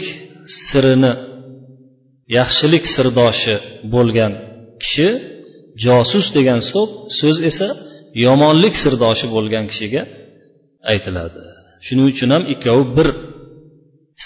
sirini 0.66 1.12
yaxshilik 2.38 2.84
sirdoshi 2.94 3.54
bo'lgan 3.94 4.32
kishi 4.82 5.08
josus 5.84 6.26
degan 6.36 6.60
so'z 7.20 7.36
esa 7.50 7.68
yomonlik 8.24 8.74
sirdoshi 8.82 9.26
bo'lgan 9.34 9.64
kishiga 9.70 10.02
aytiladi. 10.92 11.42
Shuning 11.86 12.06
uchun 12.12 12.30
ham 12.34 12.42
ikkovi 12.54 12.84
bir 12.96 13.08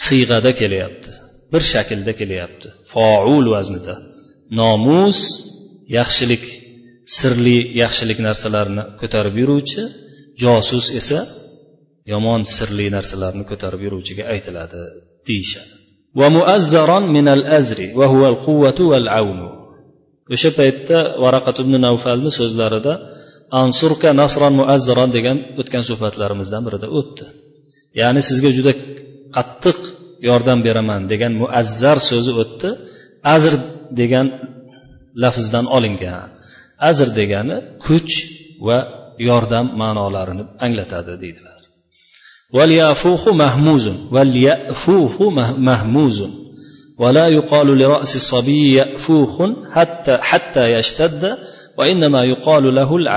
siyg'ada 0.04 0.50
kelyapti 0.60 1.12
bir 1.52 1.62
shaklda 1.72 2.12
kelyapti. 2.20 2.68
Foul 2.92 3.44
vaznida. 3.54 3.94
Nomus 4.60 5.18
yaxshilik 5.98 6.44
sirli 7.18 7.58
yaxshilik 7.82 8.18
narsalarni 8.28 8.82
ko'tarib 9.00 9.34
yuruvchi 9.42 9.82
josus 10.42 10.86
esa 11.00 11.20
yomon 12.12 12.40
sirli 12.56 12.86
narsalarni 12.96 13.44
ko'tarib 13.50 13.80
yuruvchiga 13.86 14.24
aytiladi 14.34 14.80
deyishadi. 15.28 15.74
O'sha 20.34 20.50
paytda 20.58 20.98
varaqat 21.24 21.56
ibn 21.62 21.74
navfalni 21.86 22.30
so'zlarida 22.38 22.92
ansurka 23.62 24.08
nasron 24.22 24.52
muazzaron 24.60 25.10
degan 25.16 25.36
o'tgan 25.60 25.82
suhbatlarimizdan 25.88 26.62
birida 26.66 26.88
o'tdi. 26.98 27.24
ya'ni 27.99 28.21
sizga 28.29 28.49
juda 28.57 28.71
qattiq 29.35 29.79
yordam 30.29 30.59
beraman 30.67 31.01
degan 31.11 31.33
muazzar 31.41 31.97
so'zi 32.09 32.31
o'tdi 32.43 32.69
azr 33.35 33.53
degan 33.99 34.27
lafzdan 35.23 35.65
olingan 35.77 36.29
azr 36.89 37.07
degani 37.19 37.55
kuch 37.85 38.13
va 38.67 38.77
yordam 39.29 39.65
ma'nolarini 39.81 40.43
anglatadi 40.65 41.13
deydilar 41.23 41.57
واليافوخ 42.55 43.23
مهموز 43.43 43.85
واليأفوخ 44.13 45.15
مهموز 45.69 46.19
ولا 47.01 47.25
يقال 47.37 47.67
لرأس 47.77 48.11
الصبي 48.21 48.73
يأفوخ 48.79 49.35
حتى 49.75 50.13
حتى 50.29 50.63
يشتد 50.75 51.23
وإنما 51.77 52.21
يقال 52.23 52.75
له 52.75 52.89
الع... 52.95 53.15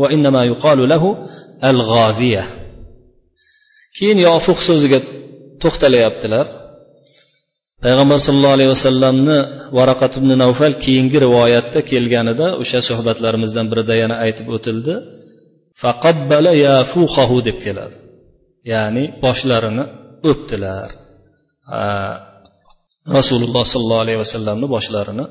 وإنما 0.00 0.40
يقال 0.44 0.88
له 0.88 1.02
al 1.60 1.78
g'oziya 1.90 2.57
keyin 3.97 4.19
yofuq 4.27 4.59
so'ziga 4.67 4.99
to'xtalyaptilar 5.63 6.45
payg'ambar 7.83 8.19
sallallohu 8.25 8.55
alayhi 8.57 8.71
vasallamni 8.75 9.37
varaqat 9.77 10.13
ibn 10.19 10.29
navfal 10.43 10.73
keyingi 10.83 11.17
rivoyatda 11.25 11.79
kelganida 11.91 12.47
o'sha 12.61 12.79
suhbatlarimizdan 12.89 13.65
birida 13.71 13.93
yana 14.03 14.15
aytib 14.25 14.47
o'tildi. 14.55 14.93
Faqabbala 15.83 16.51
yafuhahu 16.67 17.37
deb 17.47 17.57
keladi. 17.65 17.95
Ya'ni 18.71 19.03
boshlarini 19.23 19.85
o'pdilar. 20.29 20.89
Rasululloh 23.17 23.63
sollallohu 23.73 24.03
alayhi 24.05 24.19
vasallamni 24.25 24.67
boshlarini 24.75 25.25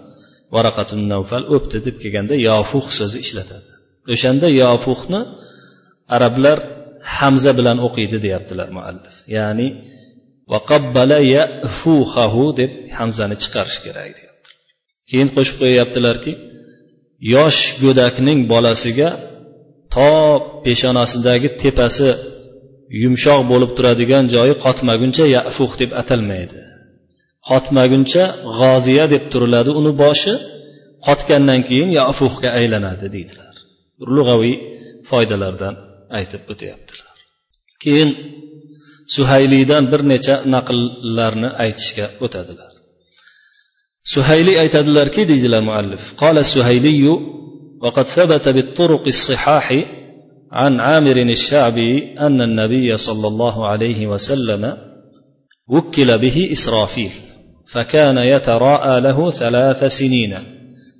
varaqatun 0.56 1.00
navfal 1.12 1.44
o'pdi 1.56 1.78
deb 1.86 1.96
kelganda 2.02 2.34
yofuh 2.48 2.86
so'zi 2.98 3.18
ishlatadi 3.24 3.66
o'shanda 4.12 4.48
yofuhni 4.62 5.20
arablar 6.16 6.58
hamza 7.16 7.52
bilan 7.58 7.78
o'qiydi 7.86 8.18
deyaptilar 8.24 8.68
muallif. 8.76 9.14
Ya'ni 9.36 9.68
vaqabbala 10.52 11.18
yafuhahu 11.36 12.44
deb 12.60 12.72
hamzani 12.98 13.36
chiqarish 13.42 13.78
kerak 13.84 14.10
deyapti 14.18 14.50
keyin 15.10 15.28
qo'shib 15.36 15.56
qo'yyaptilarki 15.62 16.32
yosh 17.34 17.60
go'dakning 17.82 18.38
bolasiga 18.52 19.08
to 19.94 20.10
peshonasidagi 20.64 21.48
tepasi 21.62 22.08
yumshoq 23.02 23.40
bo'lib 23.50 23.70
turadigan 23.76 24.24
joyi 24.34 24.54
qotmaguncha 24.64 25.24
yafuh 25.36 25.72
deb 25.80 25.90
atalmaydi. 26.00 26.60
Qotmaguncha 27.48 28.24
g'oziya 28.58 29.04
deb 29.14 29.24
turiladi 29.32 29.70
uni 29.80 29.92
boshi 30.02 30.34
qotgandan 31.06 31.60
keyin 31.68 31.90
yafuhga 32.00 32.48
aylanadi 32.58 33.06
deydilar. 33.14 33.54
Lug'aviy 34.16 34.56
foydalardan. 35.08 35.74
Aytib 36.18 36.42
o'tyaptilar. 36.52 37.16
Keyin 37.82 38.10
suhayliydan 39.14 39.84
bir 39.92 40.00
necha 40.12 40.36
naqllarni 40.54 41.50
aytishga 41.64 42.06
o'tadilar. 42.24 42.72
Suhayli 44.14 44.52
aytadilarki 44.62 45.22
deydilar 45.30 45.62
muallif 45.68 46.02
qola 46.22 46.42
suhayliyu 46.54 47.14
وقد 47.82 48.06
ثبت 48.16 48.48
بالطرق 48.48 49.04
الصحاح 49.06 49.66
عن 50.52 50.80
عامر 50.80 51.16
الشعبي 51.22 52.18
أن 52.18 52.40
النبي 52.40 52.96
صلى 52.96 53.26
الله 53.28 53.66
عليه 53.66 54.06
وسلم 54.06 54.76
وكل 55.68 56.18
به 56.18 56.52
إسرافيل 56.52 57.10
فكان 57.72 58.18
يتراءى 58.18 59.00
له 59.00 59.30
ثلاث 59.30 59.84
سنين 59.84 60.38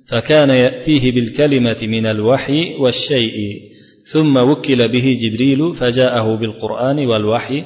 فكان 0.07 0.49
يأتيه 0.49 1.11
بالكلمة 1.11 1.77
من 1.81 2.05
الوحي 2.05 2.75
والشيء 2.75 3.37
ثم 4.12 4.34
وكل 4.36 4.80
به 4.94 5.06
جبريل 5.22 5.60
فجاءه 5.80 6.26
بالقرآن 6.40 6.98
والوحي 7.10 7.58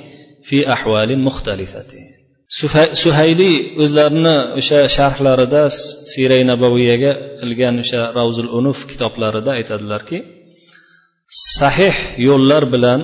fi 0.49 0.59
ahvalin 0.75 1.21
muxtalifati 1.29 2.01
suhayli 3.03 3.53
o'zlarini 3.83 4.37
o'sha 4.59 4.81
sharhlarida 4.97 5.63
siray 6.13 6.43
nabaviyaga 6.53 7.13
qilgan 7.41 7.75
o'sha 7.83 8.01
ravzul 8.19 8.51
unuf 8.59 8.79
kitoblarida 8.91 9.51
aytadilarki 9.59 10.19
sahih 11.59 11.97
yo'llar 12.29 12.65
bilan 12.75 13.01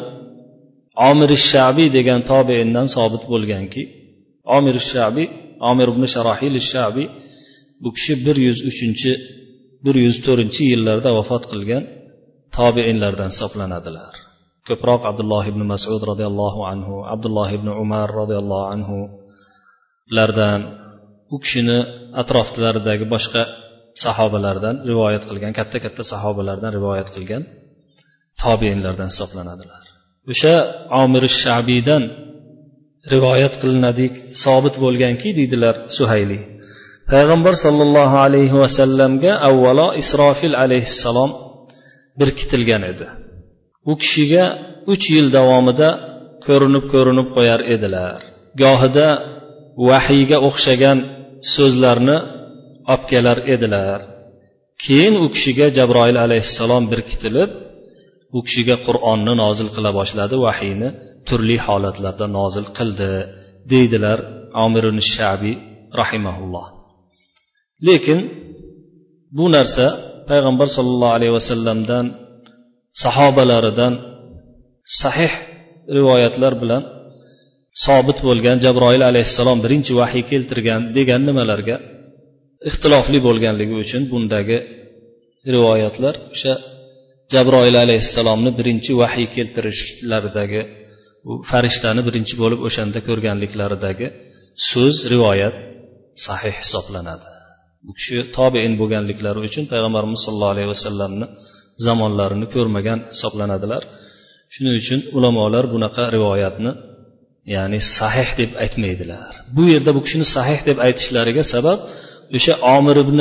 omir 1.11 1.31
shabiy 1.51 1.89
degan 1.97 2.21
tobeindan 2.31 2.87
sobit 2.97 3.25
bo'lganki 3.33 3.83
omir 4.57 4.77
shabiy 4.93 5.27
omir 5.71 5.87
ibn 5.93 6.05
sharohil 6.15 6.55
shabiy 6.73 7.07
bu 7.83 7.89
kishi 7.97 8.15
bir 8.27 8.37
yuz 8.47 8.59
uchinchi 8.71 9.13
bir 9.85 9.95
yuz 10.05 10.17
to'rtinchi 10.27 10.63
yillarda 10.73 11.11
vafot 11.19 11.45
qilgan 11.53 11.83
tobeinlardan 12.58 13.30
hisoblanadilar. 13.34 14.14
Ko'proq 14.70 15.02
abdulloh 15.12 15.44
ibn 15.52 15.62
masud 15.74 16.02
roziyallohu 16.12 16.62
anhu 16.74 16.96
abdulloh 17.14 17.50
ibn 17.58 17.68
umar 17.84 18.08
roziyallohu 18.22 18.66
anhu 18.76 18.98
lardan 20.18 20.62
u 21.34 21.38
kishini 21.44 21.78
atroflaridagi 22.22 23.06
boshqa 23.14 23.44
sahobalardan 24.04 24.76
rivoyat 24.90 25.24
qilgan 25.30 25.54
katta 25.60 25.78
katta 25.86 26.04
sahobalardan 26.12 26.72
rivoyat 26.78 27.10
qilgan 27.16 27.44
tobeinlardan 28.44 29.10
hisoblanadilar. 29.14 29.84
O'sha 30.32 30.56
omir 31.04 31.24
shabiydan 31.44 32.04
rivoyat 33.14 33.54
qilinadik 33.62 34.14
sobit 34.44 34.76
bo'lganki 34.84 35.30
deydilar 35.38 35.76
suhayli. 35.98 36.40
Payg'ambar 37.12 37.54
sollallohu 37.66 38.18
alayhi 38.26 38.56
vasallamga 38.64 39.32
avvalo 39.50 39.88
isrofil 40.02 40.56
alayhissalom 40.64 41.32
berkitilgan 42.20 42.84
edi. 42.92 43.08
U 43.92 43.94
kishiga 44.02 44.44
uch 44.94 45.06
yil 45.16 45.28
davomida 45.38 45.90
ko'rinib 46.46 46.86
ko'rinib 46.94 47.28
qo'yar 47.36 47.62
edilar. 47.76 48.20
Gohida 48.62 49.08
vahiyga 49.90 50.38
o'xshagan 50.48 50.98
so'zlarni 51.54 52.18
olib 52.94 53.04
kelar 53.12 53.38
edilar. 53.56 54.00
Keyin 54.84 55.16
u 55.24 55.26
kishiga 55.36 55.68
jabroil 55.78 56.18
alayhissalom 56.26 56.84
berkitilib 56.94 57.52
u 58.38 58.40
kishiga 58.48 58.76
qur'onni 58.88 59.34
nozil 59.44 59.70
qila 59.76 59.90
boshladi 60.00 60.36
vahiyni 60.46 60.90
turli 61.28 61.58
holatlarda 61.66 62.26
nozil 62.38 62.66
qildi 62.78 63.12
deydilar 63.72 64.20
omirun 64.66 64.98
shabiy 65.14 65.56
rahimaulloh 66.00 66.68
lekin 67.88 68.20
bu 69.38 69.46
narsa 69.56 69.86
payg'ambar 70.30 70.68
sollallohu 70.78 71.16
alayhi 71.18 71.34
vasallamdan 71.40 72.06
sahobalaridan 73.04 73.94
sahih 75.02 75.34
rivoyatlar 75.98 76.54
bilan 76.62 76.84
sobit 77.86 78.20
bo'lgan 78.28 78.58
jabroil 78.66 79.04
alayhissalom 79.12 79.60
birinchi 79.66 79.92
vahiy 80.02 80.24
keltirgan 80.32 80.82
degan 80.98 81.22
nimalarga 81.30 81.76
ixtilofli 82.70 83.20
bo'lganligi 83.28 83.76
uchun 83.84 84.04
bundagi 84.12 84.58
rivoyatlar 85.54 86.16
o'sha 86.34 86.54
jabroil 87.34 87.76
alayhissalomni 87.86 88.52
birinchi 88.60 88.92
vahiy 89.02 89.28
keltirishlaridagi 89.36 90.62
u 91.30 91.32
farishtani 91.50 92.02
birinchi 92.08 92.36
bo'lib 92.42 92.60
o'shanda 92.68 93.00
ko'rganliklaridagi 93.08 94.08
so'z 94.70 94.96
rivoyat 95.14 95.56
sahih 96.26 96.56
hisoblanadi. 96.62 97.39
Bu 97.86 97.92
kishi 97.98 98.18
tobein 98.38 98.74
bo'lganliklari 98.80 99.40
uchun 99.48 99.64
payg'ambarimiz 99.72 100.20
sollallohu 100.26 100.54
alayhi 100.56 100.70
vasallamni 100.76 101.26
zamonlarini 101.86 102.48
ko'rmagan 102.56 103.00
hisoblanadilar. 103.14 103.84
Shuning 104.54 104.76
uchun 104.82 105.00
ulamolar 105.18 105.66
bunaqa 105.74 106.04
rivoyatni 106.16 106.72
ya'ni 107.56 107.80
sahih 107.98 108.30
deb 108.40 108.52
aytmaydilar. 108.64 109.32
Bu 109.56 109.64
yerda 109.74 109.92
bu 109.98 110.02
kishini 110.06 110.26
sahih 110.36 110.60
deb 110.70 110.78
aytishlariga 110.88 111.44
sabab 111.54 111.80
o'sha 112.38 112.54
omir 112.78 112.98
ibn 113.06 113.20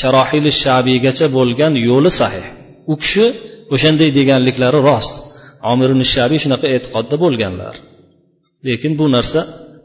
sharohil 0.00 0.46
shabiygacha 0.62 1.26
bo'lgan 1.36 1.72
yo'li 1.88 2.10
sahih. 2.20 2.46
U 2.92 2.94
kishi 3.02 3.26
o'shanday 3.74 4.10
deganliklari 4.18 4.78
rost. 4.88 5.14
Omir 5.72 5.88
ibn 5.94 6.02
shabiy 6.14 6.38
shunaqa 6.44 6.66
e'tiqodda 6.76 7.16
bo'lganlar. 7.24 7.74
Lekin 8.66 8.92
bu 9.00 9.06
narsa 9.16 9.40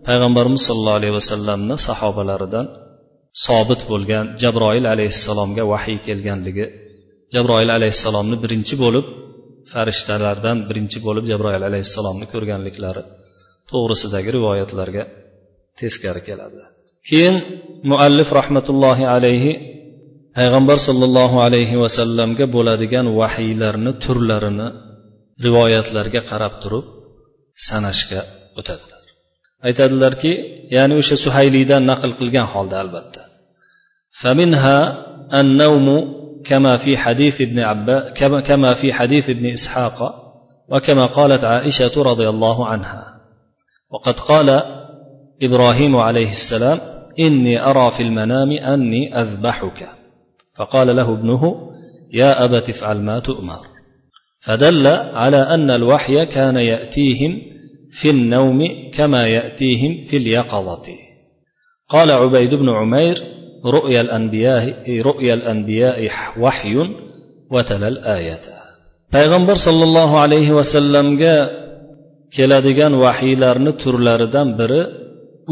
payg'ambarimiz 0.08 0.62
sollallohu 0.68 1.00
alayhi 1.00 1.16
vasallamni 1.20 1.76
sahobalaridan 1.88 2.66
sobit 3.46 3.82
bo'lgan 3.92 4.26
jabroil 4.44 4.86
alayhissalomga 4.94 5.64
vahiy 5.74 5.98
kelganligi. 6.08 6.66
Jabroil 7.36 7.70
alayhissalomni 7.78 8.38
birinchi 8.44 8.76
bo'lib 8.84 9.06
farishtalardan 9.74 10.58
birinchi 10.70 11.00
bo'lib 11.08 11.26
jabroil 11.32 11.64
alayhissalomni 11.70 12.26
ko'rganliklari 12.34 13.04
to'g'risidagi 13.72 14.30
rivoyatlarga 14.38 15.04
teskari 15.80 16.22
keladi. 16.28 16.62
Keyin 17.10 17.36
muallif 17.92 18.30
rahmatullohi 18.40 19.06
alayhi 19.16 19.52
payg'ambar 20.38 20.78
sollallohu 20.88 21.38
alayhi 21.48 21.76
vasallamga 21.84 22.46
bo'ladigan 22.56 23.06
vahiylarni 23.20 23.92
turlarini 24.04 24.68
rivoyatlarga 25.46 26.22
qarab 26.32 26.54
turib 26.64 26.86
sanashga 27.68 28.22
o'tadilar. 28.60 29.04
Aytadilarki 29.68 30.32
ya'ni 30.76 30.94
o'sha 31.02 31.16
suhayliydan 31.26 31.84
naql 31.92 32.12
qilgan 32.20 32.48
holda 32.54 32.76
albatta. 32.84 33.22
فمنها 34.22 35.06
النوم 35.34 36.18
كما 36.46 36.78
في 36.78 36.98
حديث 36.98 37.42
ابن 37.42 37.60
عباس 37.60 38.14
كما 38.48 38.74
في 38.74 38.94
حديث 38.94 39.30
ابن 39.30 39.46
إسحاق 39.46 40.28
وكما 40.70 41.06
قالت 41.06 41.44
عائشة 41.44 42.04
رضي 42.04 42.30
الله 42.30 42.68
عنها. 42.68 43.04
وقد 43.92 44.14
قال 44.20 44.62
إبراهيم 45.42 45.96
عليه 45.96 46.30
السلام 46.30 46.80
إني 47.20 47.62
أرى 47.62 47.92
في 47.98 48.04
المنام 48.04 48.52
أني 48.52 49.22
أذبحك. 49.22 49.90
فقال 50.56 50.96
له 50.96 51.14
ابنه 51.14 51.72
يا 52.14 52.46
أبت 52.46 52.70
افعل 52.70 53.02
ما 53.02 53.20
تؤمر. 53.20 53.60
فدل 54.46 54.88
على 55.14 55.38
أن 55.38 55.72
الوحي 55.72 56.26
كان 56.26 56.56
يأتيهم 56.56 57.42
في 58.02 58.10
النوم 58.10 58.60
كما 58.94 59.24
يأتيهم 59.24 60.02
في 60.10 60.18
اليقظة. 60.18 60.86
قال 61.90 62.12
عبيد 62.12 62.50
بن 62.50 62.70
عمير 62.70 63.37
رؤيا 63.77 64.01
الأنبياء 64.01 64.65
رؤيا 65.09 65.35
الأنبياء 65.35 65.99
وحي 66.43 66.75
وتلا 67.55 67.89
الآية 67.89 68.45
payg'ambar 69.15 69.57
sollallohu 69.67 70.17
alayhi 70.25 70.53
vasallamga 70.59 71.37
keladigan 72.37 72.93
vahiylarni 73.05 73.73
turlaridan 73.83 74.49
biri 74.61 74.83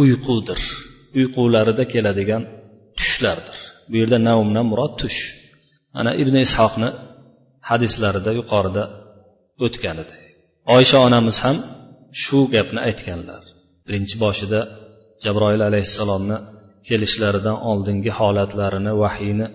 uyqudir 0.03 0.61
uyqularida 1.18 1.85
keladigan 1.92 2.42
tushlardir 2.99 3.59
bu 3.90 3.94
yerda 4.01 4.18
navmdan 4.29 4.66
murod 4.73 4.94
tush 5.03 5.18
ana 5.99 6.12
ibn 6.23 6.35
ishoqni 6.46 6.88
hadislarida 7.70 8.31
yuqorida 8.38 8.83
o'tgan 9.64 9.96
edi 10.05 10.16
oysha 10.77 10.99
onamiz 11.07 11.37
ham 11.44 11.57
shu 12.23 12.38
gapni 12.55 12.81
aytganlar 12.88 13.42
birinchi 13.87 14.14
boshida 14.25 14.61
jabroil 15.25 15.62
alayhissalomni 15.70 16.37
kelishlaridan 16.88 17.58
oldingi 17.71 18.12
holatlarini 18.19 18.93
vahiyni 19.04 19.48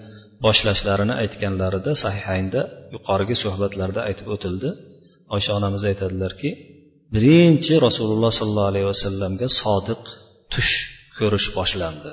boshlashlarini 0.44 1.14
aytganlarida 1.22 1.92
sahihaynda 2.04 2.60
yuqorigi 2.94 3.36
suhbatlarda 3.42 4.00
aytib 4.08 4.26
o'tildi. 4.34 4.70
Oysha 5.34 5.52
onamiz 5.58 5.82
aytadilarki 5.90 6.50
birinchi 7.14 7.74
rasululloh 7.86 8.32
sollallohu 8.40 8.70
alayhi 8.72 8.88
vasallamga 8.92 9.48
sodiq 9.62 10.02
tush 10.52 10.72
ko'rish 11.18 11.48
boshlandi. 11.58 12.12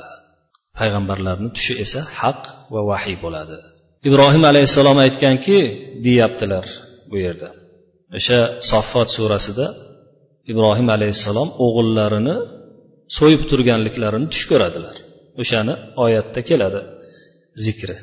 Payg'ambarlarni 0.78 1.50
tushi 1.58 1.74
esa 1.84 2.00
haq 2.20 2.42
va 2.74 2.82
vahiy 2.92 3.18
bo'ladi. 3.26 3.58
Ibrohim 4.08 4.44
alayhissalom 4.52 4.98
aytganki 5.06 5.58
deyaptilar 6.06 6.66
bu 7.10 7.16
yerda. 7.26 7.50
O'sha 8.18 8.40
soffot 8.70 9.10
surasida 9.18 9.66
ibrohim 10.52 10.88
alayhissalom 10.96 11.50
o'g'illarini 11.66 12.36
so'yib 13.18 13.42
turganliklarini 13.52 14.28
tush 14.34 14.46
ko'radilar. 14.52 14.96
O'shani 15.42 15.74
oyatda 16.04 16.42
keladi. 16.50 16.82
Zikri. 17.66 17.98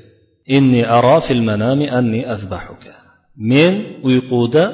Inni 0.57 0.83
ara 0.99 1.17
fil 1.27 1.43
manami 1.51 1.87
anni 1.99 2.21
azbahuka. 2.35 2.95
Men 3.53 3.75
uyquda 4.09 4.65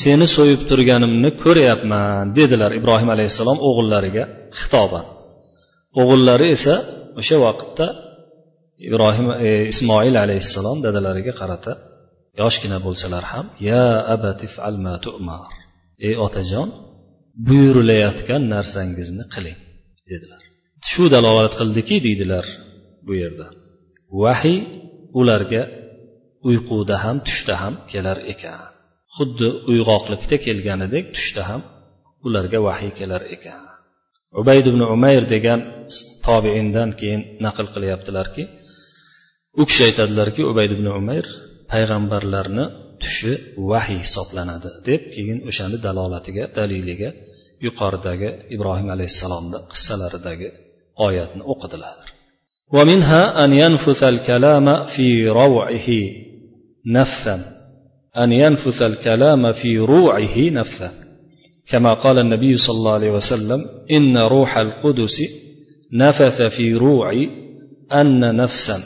seni 0.00 0.26
so'yib 0.36 0.60
turganimni 0.70 1.30
ko'ryapman 1.44 2.24
dedilar 2.38 2.70
ibrohim 2.80 3.08
alayhissalom 3.14 3.58
o'g'illariga 3.68 4.24
xitoban. 4.60 5.06
O'g'illari 6.00 6.46
esa 6.56 6.74
o'sha 7.20 7.36
vaqtda 7.46 7.86
ibrohim 8.88 9.26
e, 9.46 9.48
ismoil 9.72 10.14
alayhissalom 10.24 10.78
dadalariga 10.86 11.32
qarata 11.40 11.72
yoshgina 12.40 12.78
bo'lsalar 12.86 13.24
ham 13.32 13.46
ya 13.68 13.84
abatif 14.14 14.52
alma 14.68 14.94
tu'mar. 15.04 15.50
Ey 16.06 16.14
otajon 16.26 16.68
buyurilayotgan 17.46 18.42
narsangizni 18.54 19.24
qiling 19.34 19.58
dedilar. 20.10 20.42
Shu 20.90 21.04
dalolat 21.14 21.52
qildiki 21.60 21.96
deydilar 22.06 22.46
bu 23.06 23.12
yerda. 23.22 23.46
Vahiy 24.22 24.58
ularga 25.20 25.62
uyquda 26.48 26.96
ham 27.04 27.16
tushda 27.26 27.54
ham 27.62 27.74
kelar 27.92 28.18
ekan. 28.32 28.60
Xuddi 29.16 29.48
uyg'oqlikda 29.70 30.36
kelganidek 30.46 31.04
tushda 31.16 31.42
ham 31.50 31.62
ularga 32.26 32.58
vahiy 32.68 32.92
kelar 33.00 33.22
ekan. 33.36 33.62
Ubayd 34.40 34.64
ibn 34.70 34.82
umayr 34.94 35.22
degan 35.34 35.60
tobeindan 36.26 36.90
keyin 37.00 37.20
naql 37.44 37.66
qilyaptilarki 37.74 38.42
u 39.60 39.62
kishi 39.68 39.82
aytadilarki 39.88 40.42
ubayd 40.50 40.70
ibn 40.76 40.86
umayr 41.00 41.26
payg'ambarlarni 41.72 42.64
tushi 43.02 43.32
vahiy 43.70 44.00
hisoblanadi 44.04 44.68
deb 44.88 45.02
keyin 45.14 45.38
o'shani 45.48 45.78
dalolatiga 45.86 46.44
daliliga 46.58 47.10
yuqoridagi 47.66 48.28
ibrohim 48.54 48.88
alayhissalomni 48.94 49.58
qissalaridagi 49.72 50.48
oyatni 51.06 51.42
o'qidilar 51.52 51.98
ومنها 52.72 53.44
أن 53.44 53.52
ينفث 53.52 54.02
الكلام 54.02 54.86
في 54.86 55.28
روعه 55.28 55.88
نفثا. 56.86 57.44
أن 58.16 58.32
ينفث 58.32 58.82
الكلام 58.82 59.52
في 59.52 59.78
روعه 59.78 60.38
نفثا. 60.38 60.92
كما 61.68 61.94
قال 61.94 62.18
النبي 62.18 62.56
صلى 62.56 62.76
الله 62.76 62.92
عليه 62.92 63.10
وسلم 63.10 63.60
إن 63.90 64.18
روح 64.18 64.58
القدس 64.58 65.18
نفث 65.92 66.42
في 66.42 66.74
روعي 66.74 67.28
أن 67.92 68.36
نفسا 68.36 68.78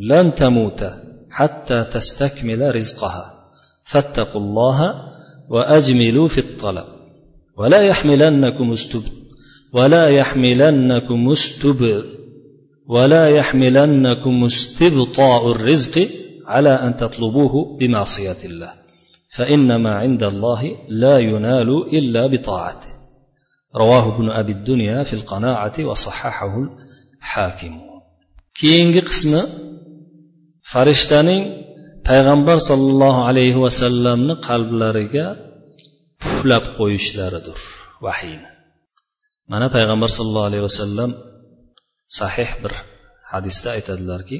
لن 0.00 0.34
تموت 0.34 0.84
حتى 1.30 1.84
تستكمل 1.92 2.74
رزقها. 2.74 3.32
فاتقوا 3.92 4.40
الله 4.40 4.94
وأجملوا 5.50 6.28
في 6.28 6.38
الطلب. 6.38 6.84
ولا 7.58 7.80
يحملنكم 7.80 8.72
ولا 9.74 10.08
يحملنكم 10.08 11.30
استب 11.30 11.80
ولا 12.88 13.28
يحملنكم 13.28 14.44
استبطاء 14.44 15.52
الرزق 15.52 16.08
على 16.46 16.68
أن 16.68 16.96
تطلبوه 16.96 17.78
بمعصية 17.78 18.44
الله. 18.44 18.72
فإنما 19.36 19.90
عند 19.90 20.22
الله 20.22 20.62
لا 20.88 21.18
ينال 21.18 21.68
إلا 21.98 22.26
بطاعته. 22.26 22.92
رواه 23.76 24.16
ابن 24.16 24.30
أبي 24.30 24.52
الدنيا 24.52 25.02
في 25.02 25.12
القناعة 25.12 25.84
وصححه 25.84 26.54
الحاكم. 27.18 27.92
keyingi 28.60 29.00
qismi 29.08 29.42
farishtaning 30.72 31.42
payg'ambar 32.08 32.58
sollallohu 32.70 33.20
alayhi 33.30 33.62
vasallamni 33.64 34.34
qalblariga 34.48 35.26
puflab 36.22 36.64
qo'yishlaridir 36.78 37.58
vahiyni 38.04 38.51
mana 39.52 39.66
payg'ambar 39.76 40.10
sollallohu 40.16 40.48
alayhi 40.50 40.64
vasallam 40.70 41.10
sahih 42.18 42.50
bir 42.62 42.72
hadisda 43.32 43.68
aytadilarki 43.76 44.36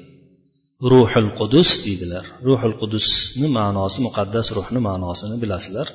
ruhul 0.93 1.31
qudus 1.39 1.69
deydilar. 1.85 2.25
Ruhul 2.49 2.75
qudusni 2.81 3.49
ma'nosi 3.59 3.99
muqaddas 4.07 4.47
ruhni 4.59 4.81
ma'nosini 4.89 5.37
bilasizlar 5.43 5.89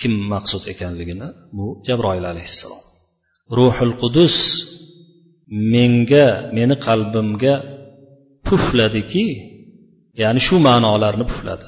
kim 0.00 0.12
maqsud 0.32 0.62
ekanligini 0.72 1.28
bu 1.56 1.66
jabroil 1.86 2.24
alayhissalom. 2.32 2.82
Ruhul 3.58 3.94
qudus 4.02 4.36
menga 5.74 6.26
meni 6.56 6.74
qalbimga 6.86 7.54
pufladiki 8.46 9.26
ya'ni 10.22 10.40
shu 10.46 10.56
ma'nolarni 10.68 11.24
pufladi. 11.30 11.66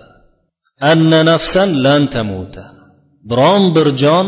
Anna 0.93 1.21
nafsan 1.31 1.69
lan 1.85 2.03
tamuta. 2.15 2.65
Biron 3.31 3.63
bir 3.77 3.89
jon 4.03 4.27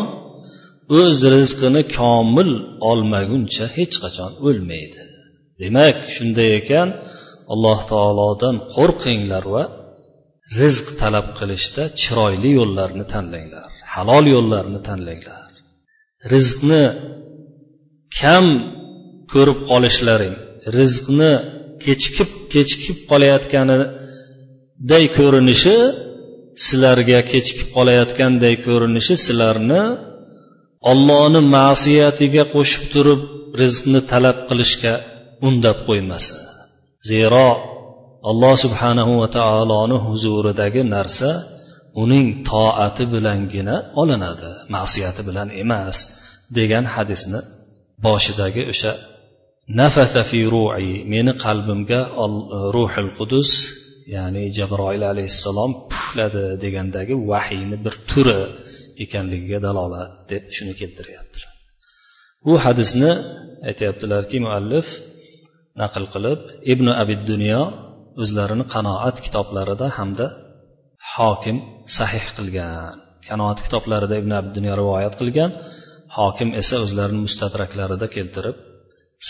o'z 1.01 1.19
rizqini 1.35 1.83
komil 1.99 2.51
olmaguncha 2.91 3.65
hech 3.77 3.95
qachon 4.05 4.33
o'lmaydi. 4.49 5.03
Demak 5.61 5.99
shunday 6.15 6.51
ekan 6.61 6.89
alloh 7.53 7.81
taolodan 7.93 8.57
qo'rqinglar 8.75 9.45
va 9.55 9.65
rizq 10.61 10.87
talab 11.01 11.29
qilishda 11.39 11.83
chiroyli 12.01 12.51
yo'llarni 12.59 13.05
tanlanglar 13.13 13.71
halol 13.95 14.25
yo'llarni 14.35 14.81
tanlanglar. 14.89 15.51
Rizqni 16.33 16.85
kam 18.21 18.47
ko'rib 19.33 19.59
qolishlaring 19.71 20.37
rizqni 20.79 21.33
kechikib 21.85 22.31
kechikib 22.55 22.99
qolayotganiday 23.11 25.05
ko'rinishi 25.19 25.77
sizlarga 26.67 27.21
kechikib 27.33 27.69
qolayotganday 27.77 28.55
ko'rinishi 28.67 29.15
sizlarni 29.27 29.83
ollohni 30.91 31.41
ma'siyatiga 31.57 32.45
qo'shib 32.55 32.85
turib 32.95 33.21
rizqni 33.61 34.01
talab 34.13 34.39
qilishga 34.49 34.95
undab 35.49 35.79
qo'ymasin 35.89 36.39
zero 37.11 37.49
alloh 38.31 38.55
subhanahu 38.65 39.13
va 39.21 39.29
taoloni 39.39 39.97
huzuridagi 40.07 40.83
narsa 40.95 41.31
uning 42.03 42.27
toati 42.51 43.05
bilangina 43.15 43.75
olinadi 44.01 44.51
ma'siyati 44.75 45.23
bilan 45.29 45.49
emas 45.63 45.97
degan 46.59 46.85
hadisni 46.95 47.41
boshidagi 48.07 48.63
o'sha 48.73 48.93
nafasa 49.81 50.23
fi 50.31 50.41
ru'i 50.55 50.91
meni 51.13 51.33
qalbimga 51.45 52.01
ruhil 52.77 53.11
qudus 53.19 53.51
ya'ni 54.15 54.43
jabroil 54.59 55.03
alayhissalom 55.13 55.71
pufladi 55.91 56.47
degandagi 56.63 57.15
vahiyni 57.31 57.77
bir 57.85 57.95
turi 58.11 58.41
ekanligiga 59.04 59.60
dalolat 59.68 60.12
deb 60.32 60.44
shuni 60.56 60.74
keltiryaptilar 60.82 61.54
bu 62.46 62.54
hadisni 62.66 63.12
aytyaptilarki 63.70 64.38
muallif 64.46 64.88
naql 65.82 66.06
qilib 66.14 66.40
ibn 66.74 66.88
abid 67.02 67.22
dunyo 67.32 67.62
o'zlarini 68.24 68.66
qanoat 68.74 69.18
kitoblarida 69.26 69.88
hamda 69.98 70.28
hokim 71.16 71.58
sahih 71.98 72.26
qilgan 72.38 72.96
qanoat 73.28 73.60
kitoblarida 73.66 74.16
ibn 74.22 74.32
abid 74.40 74.52
dunyo 74.58 74.74
rivoyat 74.82 75.14
qilgan 75.22 75.52
hokim 76.18 76.50
esa 76.62 76.76
o'zlarini 76.86 77.22
mustadraklarida 77.28 78.08
keltirib 78.16 78.58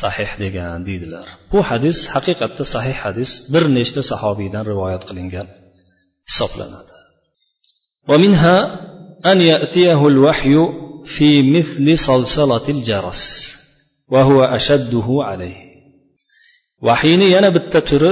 sahih 0.02 0.32
degan 0.44 0.80
deydilar 0.90 1.28
bu 1.52 1.60
hadis 1.70 1.98
haqiqatda 2.14 2.64
sahih 2.76 2.98
hadis 3.06 3.32
bir 3.54 3.64
nechta 3.78 4.02
sahobiydan 4.12 4.64
rivoyat 4.72 5.04
qilingan 5.10 5.48
hisoblanadi 6.30 6.94
ومنها 8.10 8.56
أن 9.26 9.42
يأتيه 9.42 10.08
الوحي 10.08 10.56
في 11.18 11.30
مثل 11.56 11.98
صلصلة 11.98 12.70
الجرس 12.70 13.24
وهو 14.12 14.44
أشده 14.44 15.08
عليه 15.30 15.74
vahiyni 16.88 17.28
yana 17.36 17.50
bitta 17.56 17.80
turi 17.90 18.12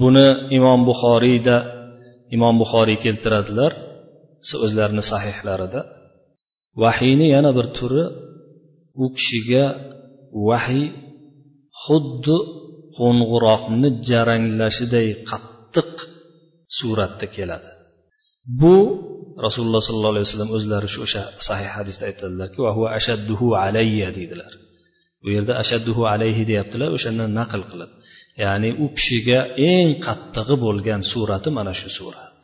buni 0.00 0.28
imom 0.56 0.80
buxoriyda 0.88 1.56
imom 2.36 2.54
buxoriy 2.62 2.98
keltiradilar 3.04 3.72
o'zlarini 4.64 5.04
sahihlarida 5.12 5.80
vahiyni 6.82 7.26
yana 7.34 7.50
bir 7.56 7.66
turi 7.78 8.04
u 9.02 9.06
kishiga 9.16 9.64
vahiy 10.48 10.86
xuddi 11.84 12.38
qo'ng'iroqni 12.98 13.88
jaranglashiday 14.10 15.08
qattiq 15.30 15.92
suratda 16.78 17.26
keladi 17.36 17.70
bu 18.60 18.76
rasululloh 19.46 19.82
sollallohu 19.88 20.14
alayhi 20.14 20.26
vasallam 20.28 20.50
o'zlari 20.56 20.88
shu 20.94 21.00
o'sha 21.06 21.22
sahih 21.48 21.70
hadisda 21.76 22.04
aytadilarki 22.10 22.58
ashadduhu 22.98 23.46
alayya 23.64 24.08
deydilar 24.18 24.52
bu 25.22 25.28
yerda 25.36 25.52
ashadduhu 25.62 26.02
alayhi 26.14 26.42
deyaptilar 26.50 26.88
o'shandan 26.96 27.30
naql 27.40 27.62
qilib 27.70 27.90
ya'ni 28.44 28.70
u 28.84 28.86
kishiga 28.96 29.40
eng 29.72 29.88
qattig'i 30.06 30.56
bo'lgan 30.64 31.00
surati 31.12 31.48
mana 31.58 31.72
shu 31.80 31.88
surat 31.98 32.38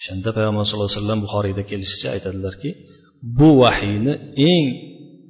o'shanda 0.00 0.28
payg'ambar 0.36 0.62
sallallohu 0.68 0.90
alayhi 0.90 1.00
vasallam 1.00 1.20
buxoriyda 1.24 1.62
kelishicha 1.70 2.08
aytadilarki 2.16 2.70
bu 3.38 3.48
vahiyni 3.62 4.12
eng 4.52 4.66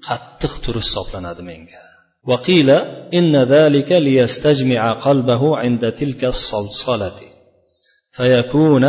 qattiq 0.09 0.53
turi 0.65 0.81
hisoblanadi 0.87 1.43
menga 1.51 1.85
وقيل 2.31 2.71
إن 3.19 3.33
ذلك 3.55 3.91
ليستجمع 3.93 4.93
قلبه 4.93 5.57
عند 5.57 5.93
تلك 5.93 6.25
الصلصلة 6.25 7.19
فيكون 8.17 8.85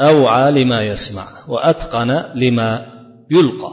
أوعى 0.00 0.64
لما 0.64 0.82
يسمع 0.82 1.26
وأتقن 1.48 2.10
لما 2.34 2.86
يلقى 3.30 3.72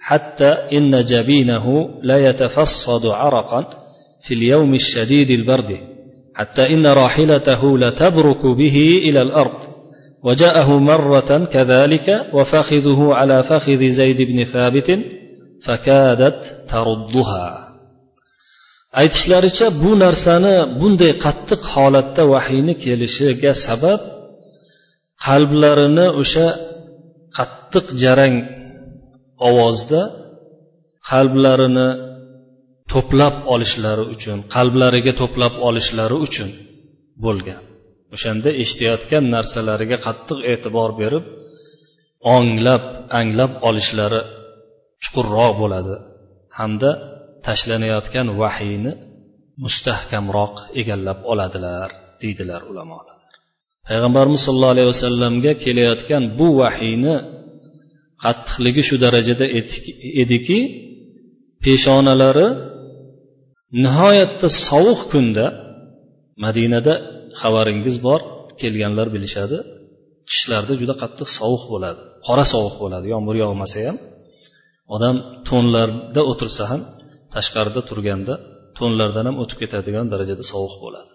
حتى 0.00 0.48
إن 0.48 1.04
جبينه 1.04 1.88
لا 2.02 2.28
يتفصد 2.28 3.06
عرقا 3.06 3.66
في 4.26 4.34
اليوم 4.34 4.74
الشديد 4.74 5.30
البرد 5.30 5.78
حتى 6.34 6.74
إن 6.74 6.86
راحلته 6.86 7.78
لتبرك 7.78 8.46
به 8.46 9.02
إلى 9.04 9.22
الأرض. 9.22 9.60
وجاءه 10.24 10.78
مرة 10.78 11.44
كذلك 11.44 12.26
وفخذه 12.32 13.14
على 13.14 13.42
فخذ 13.42 13.88
زيد 13.88 14.22
بن 14.22 14.44
ثابت 14.44 14.90
فكادت 15.64 16.40
تردها. 16.68 17.64
aytishlaricha 19.00 19.66
bu 19.82 19.90
narsani 20.04 20.54
bunday 20.80 21.12
qattiq 21.24 21.62
holatda 21.74 22.22
vahiyni 22.32 22.74
kelishiga 22.84 23.52
sabab 23.66 24.00
qalblarini 25.26 26.06
o'sha 26.20 26.48
qattiq 27.38 27.86
jarang 28.02 28.36
ovozda 29.48 30.02
qalblarini 31.10 31.88
to'plab 32.92 33.34
olishlari 33.54 34.04
uchun 34.14 34.38
qalblariga 34.54 35.12
to'plab 35.20 35.54
olishlari 35.68 36.16
uchun 36.26 36.50
bo'lgan. 37.24 37.62
O'shanda 38.14 38.50
eshitayotgan 38.62 39.24
narsalariga 39.34 39.96
qattiq 40.06 40.38
e'tibor 40.52 40.90
berib 41.00 41.24
onglab 42.36 42.84
anglab 43.18 43.52
olishlari 43.68 44.20
chuqurroq 45.02 45.52
bo'ladi. 45.62 45.96
Hamda 46.58 46.90
tashlanayotgan 47.46 48.26
vahiyni 48.40 48.92
mustahkamroq 49.64 50.54
egallab 50.80 51.18
oladilar 51.32 51.88
deydilar 52.22 52.62
ulamolar. 52.70 53.13
Payg'ambarimiz 53.88 54.40
sollallohu 54.46 54.74
alayhi 54.76 54.90
vasallamga 54.94 55.52
kelayotgan 55.64 56.22
bu 56.38 56.46
vahiyni 56.60 57.14
qattiqligi 58.24 58.82
shu 58.88 58.96
darajada 59.04 59.46
ediki 60.22 60.58
peshonalari 61.64 62.48
nihoyatda 63.84 64.48
sovuq 64.68 65.00
kunda 65.12 65.46
madinada 66.44 66.94
xabaringiz 67.40 67.96
bor 68.06 68.20
kelganlar 68.60 69.06
bilishadi 69.14 69.58
qishlarda 70.30 70.72
juda 70.80 70.94
qattiq 71.02 71.28
sovuq 71.38 71.64
bo'ladi 71.72 72.02
qora 72.26 72.44
sovuq 72.52 72.74
bo'ladi 72.82 73.06
yomg'ir 73.14 73.36
yog'masa 73.44 73.78
ham. 73.86 73.96
Odam 74.94 75.16
to'nlarda 75.48 76.20
o'tirsa 76.30 76.64
ham 76.70 76.80
tashqarida 77.34 77.80
turganda 77.88 78.34
to'nlardan 78.78 79.24
ham 79.28 79.36
o'tib 79.42 79.58
ketadigan 79.62 80.06
darajada 80.12 80.44
sovuq 80.52 80.74
bo'ladi. 80.84 81.10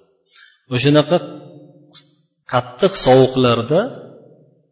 O'shanaqa 0.76 1.18
qattiq 2.52 2.94
sovuqlarda 3.06 3.82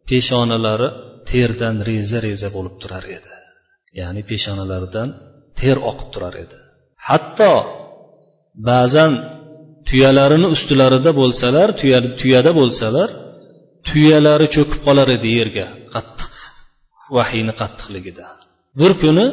peshonalari 0.08 0.88
terdan 1.30 1.76
reza 1.88 2.18
reza 2.26 2.48
bo'lib 2.56 2.74
turar 2.82 3.04
edi. 3.18 3.32
Ya'ni 4.00 4.22
peshonalaridan 4.30 5.08
ter 5.60 5.76
oqib 5.90 6.08
turar 6.14 6.34
edi. 6.44 6.58
Hatto 7.08 7.54
ba'zan 8.70 9.12
tuyalarini 9.88 10.48
ustilarida 10.56 11.10
bo'lsalar 11.20 11.68
tuyada 12.20 12.50
bo'lsalar 12.60 13.08
tuyalari 13.88 14.46
cho'kib 14.54 14.80
qolar 14.86 15.08
edi 15.16 15.28
yerga 15.38 15.66
qattiq 15.94 16.32
vahiyni 17.16 17.52
qattiqligida. 17.60 18.26
Bir 18.80 18.92
kuni 19.02 19.26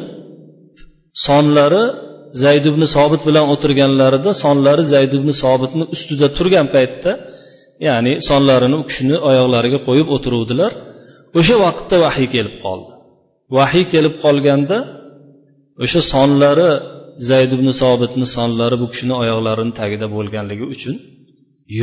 sonlari 1.26 1.84
zayd 2.44 2.64
ibn 2.72 2.82
sobit 2.94 3.22
bilan 3.28 3.46
o'tirganlarida 3.54 4.30
sonlari 4.44 4.84
zayd 4.94 5.12
ibn 5.18 5.30
sobitni 5.42 5.84
ustida 5.94 6.26
turgan 6.36 6.66
paytda 6.76 7.12
ya'ni 7.87 8.13
sonlarini 8.29 8.75
u 8.81 8.83
kishini 8.89 9.17
oyoqlariga 9.29 9.79
qo'yib 9.87 10.07
o'tiruvdilar 10.15 10.71
o'sha 11.39 11.55
vaqtda 11.65 11.95
vahiy 12.05 12.27
kelib 12.35 12.55
qoldi 12.65 12.91
vahiy 13.57 13.85
kelib 13.93 14.15
qolganda 14.23 14.77
o'sha 15.83 16.01
sonlari 16.13 16.69
zayd 17.29 17.51
ibn 17.57 17.67
sobitni 17.81 18.27
sonlari 18.37 18.75
bu 18.81 18.87
kishini 18.93 19.13
oyoqlarini 19.23 19.73
tagida 19.79 20.07
bo'lganligi 20.15 20.65
uchun 20.75 20.95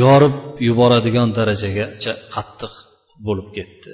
yorib 0.01 0.35
yuboradigan 0.67 1.29
darajagacha 1.37 2.11
qattiq 2.35 2.73
bo'lib 3.25 3.47
ketdi 3.57 3.91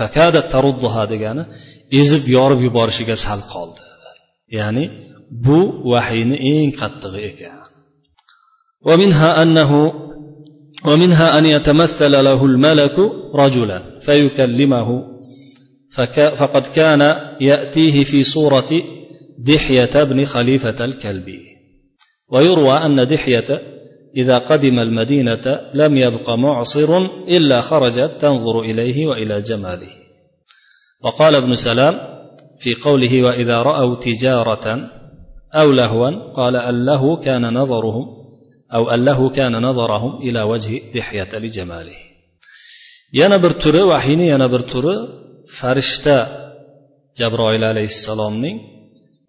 fakada 0.00 0.40
tarudduha 0.52 1.02
degani 1.12 1.42
ezib 2.00 2.24
yorib 2.36 2.60
yuborishiga 2.66 3.16
sal 3.26 3.40
qoldi 3.54 3.82
ya'ni 4.58 4.84
bu 5.46 5.60
vahiyni 5.92 6.36
eng 6.52 6.70
qattig'i 6.80 7.22
ekan 7.30 7.66
ومنها 8.88 9.42
أنه 9.42 9.70
ومنها 10.85 11.37
أن 11.37 11.45
يتمثل 11.45 12.11
له 12.11 12.45
الملك 12.45 12.95
رجلا 13.35 13.99
فيكلمه. 14.05 15.11
فقد 16.39 16.61
كان 16.75 17.01
يأتيه 17.41 18.03
في 18.03 18.23
صورة 18.23 18.69
دحية 19.39 20.03
بن 20.03 20.25
خليفة 20.25 20.85
الكلبي 20.85 21.39
ويروى 22.31 22.73
أن 22.73 23.07
دحية 23.07 23.61
إذا 24.17 24.37
قدم 24.37 24.79
المدينة 24.79 25.59
لم 25.73 25.97
يبق 25.97 26.29
معصر 26.29 26.97
إلا 27.27 27.61
خرجت 27.61 28.11
تنظر 28.19 28.61
إليه 28.61 29.07
وإلى 29.07 29.41
جماله. 29.41 29.89
وقال 31.03 31.35
ابن 31.35 31.55
سلام 31.55 31.95
في 32.59 32.75
قوله 32.83 33.23
وإذا 33.23 33.57
رأوا 33.57 33.95
تجارة 33.95 34.89
أو 35.53 35.71
لهوا 35.71 36.33
قال 36.33 36.55
أله 36.55 37.15
كان 37.15 37.53
نظرهم 37.53 38.20
أو 38.76 38.94
أله 38.94 39.30
كان 39.30 39.52
نظرهم 39.68 40.12
إلى 40.26 40.42
وجه 40.42 40.72
دحية 40.94 41.30
لجماله 41.38 41.98
yana 43.20 43.38
bir 43.44 43.52
turi 43.62 43.82
vahiyni 43.92 44.26
yana 44.32 44.48
bir 44.54 44.62
turi 44.72 44.94
farishta 45.58 46.16
jabroil 47.20 47.62
alayhissalomning 47.72 48.56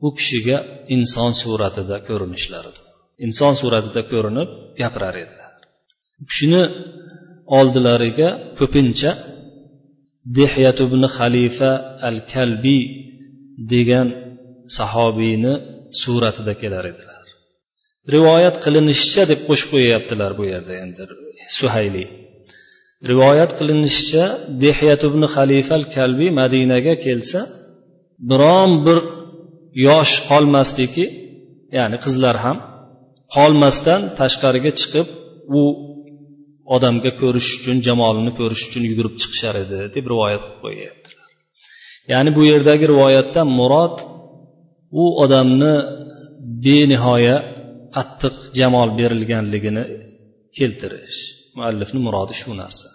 u 0.06 0.10
kishiga 0.18 0.58
inson 0.96 1.32
suratida 1.42 1.98
ko'rinishlaridir 2.08 2.84
inson 3.26 3.54
suratida 3.62 4.02
ko'rinib 4.12 4.50
gapirar 4.80 5.16
edilar 5.24 5.52
u 6.22 6.24
kishini 6.30 6.64
oldilariga 7.58 8.30
ko'pincha 8.60 9.12
dehyat 10.38 10.78
ibn 10.88 11.02
xalifa 11.18 11.72
al 12.10 12.18
kalbiy 12.34 12.84
degan 13.74 14.08
sahobiyni 14.78 15.54
suratida 16.02 16.54
kelar 16.62 16.86
edilar 16.94 17.11
rivoyat 18.15 18.57
qilinishicha 18.65 19.23
deb 19.31 19.41
qo'shib 19.49 19.69
qo'yyaptilar 19.75 20.31
bu 20.39 20.45
yerda 20.53 20.75
endi 20.85 21.03
suhayli. 21.59 22.05
Rivoyat 23.11 23.51
qilinishicha 23.59 24.25
dehyat 24.65 25.01
ibn 25.09 25.23
xalifa 25.35 25.73
al 25.81 25.87
kalbiy 25.97 26.31
madinaga 26.41 26.95
kelsa 27.07 27.41
biron 28.31 28.71
bir 28.87 28.99
yosh 29.87 30.15
qolmasdiki 30.29 31.05
ya'ni 31.79 31.97
qizlar 32.05 32.37
ham 32.45 32.59
qolmasdan 33.37 34.01
tashqariga 34.21 34.73
chiqib 34.81 35.09
u 35.59 35.63
odamga 36.75 37.11
ko'rish 37.21 37.51
uchun 37.59 37.77
jamolini 37.87 38.33
ko'rish 38.41 38.63
uchun 38.69 38.83
yugurib 38.91 39.15
chiqishar 39.21 39.55
edi 39.65 39.79
deb 39.95 40.05
rivoyat 40.13 40.43
qilib 40.45 40.61
qo'yyaptilar. 40.65 41.29
Ya'ni 42.13 42.31
bu 42.37 42.43
yerdagi 42.53 42.85
rivoyatdan 42.93 43.49
murod 43.59 43.97
u 45.03 45.05
odamni 45.25 45.75
benihoya 46.65 47.37
qattiq 47.97 48.37
jamol 48.61 48.89
berilganligini 49.01 49.85
keltirish. 50.59 51.19
Muallifni 51.59 52.01
murodi 52.07 52.35
shu 52.41 52.51
narsa. 52.63 52.89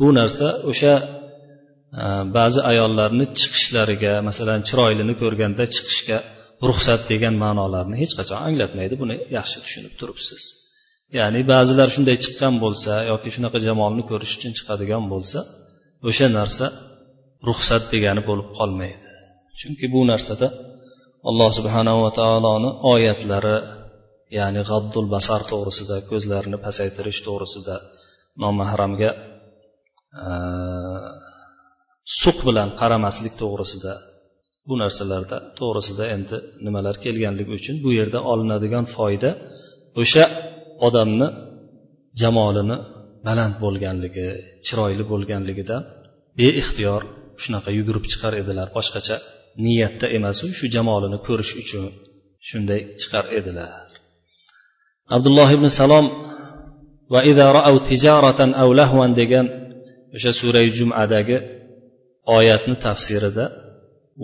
Bu 0.00 0.08
narsa 0.18 0.46
o'sha 0.70 0.94
e, 2.00 2.04
ba'zi 2.36 2.60
ayollarni 2.70 3.26
chiqishlariga 3.38 4.14
masalan 4.28 4.60
chiroylini 4.68 5.14
ko'rganda 5.22 5.64
chiqishga 5.74 6.18
ruxsat 6.68 7.02
degan 7.12 7.34
ma'nolarni 7.44 7.96
hech 8.02 8.12
qachon 8.18 8.38
anglatmaydi. 8.48 8.94
Buni 9.02 9.16
yaxshi 9.36 9.58
tushunib 9.64 9.94
turibsiz. 10.00 10.42
Ya'ni 11.18 11.40
ba'zilar 11.52 11.88
shunday 11.94 12.16
chiqqan 12.24 12.54
bo'lsa 12.64 12.92
yoki 13.10 13.28
shunaqa 13.34 13.58
jamolni 13.66 14.02
ko'rish 14.10 14.34
uchun 14.38 14.52
chiqadigan 14.58 15.04
bo'lsa 15.12 15.38
o'sha 16.08 16.26
narsa 16.38 16.66
ruxsat 17.48 17.82
degani 17.92 18.22
bo'lib 18.28 18.48
qolmaydi. 18.58 19.08
Chunki 19.60 19.86
bu 19.94 20.00
narsada 20.12 20.46
alloh 21.28 21.50
subhanava 21.58 22.08
taoloni 22.20 22.70
oyatlari 22.92 23.56
ya'ni 24.38 24.62
g'addul 24.70 25.06
basar 25.14 25.40
to'g'risida 25.50 25.96
ko'zlarini 26.10 26.58
pasaytirish 26.66 27.20
to'g'risida 27.26 27.76
nomahramga 28.42 29.10
e, 30.24 30.28
suq 32.20 32.38
bilan 32.48 32.68
qaramaslik 32.80 33.34
to'g'risida 33.42 33.92
bu 34.68 34.74
narsalarda 34.82 35.36
to'g'risida 35.58 36.04
endi 36.16 36.36
nimalar 36.66 36.96
kelganligi 37.04 37.52
uchun 37.60 37.76
bu 37.84 37.90
yerda 37.98 38.18
olinadigan 38.32 38.86
foyda 38.96 39.30
o'sha 40.02 40.24
odamni 40.86 41.28
jamolini 42.22 42.76
baland 43.26 43.54
bo'lganligi 43.64 44.26
chiroyli 44.66 45.04
bo'lganligidan 45.12 45.82
beixtiyor 46.40 47.02
shunaqa 47.42 47.70
yugurib 47.78 48.04
chiqar 48.12 48.32
edilar. 48.42 48.68
Boshqacha 48.76 49.16
niyatda 49.64 50.06
emasu 50.16 50.46
shu 50.58 50.66
jamolini 50.76 51.18
ko'rish 51.26 51.52
uchun 51.62 51.84
shunday 52.48 52.80
chiqar 53.00 53.24
edilar. 53.38 53.89
Abdulloh 55.16 55.48
ibn 55.56 55.66
salom 55.80 56.06
va 57.12 57.20
tijaratan 57.88 58.50
aw 58.62 58.68
lahvan 58.80 59.10
degan 59.20 59.46
o'sha 60.16 60.32
surai 60.40 60.68
jumadagi 60.78 61.36
oyatni 62.36 62.74
tafsirida 62.86 63.44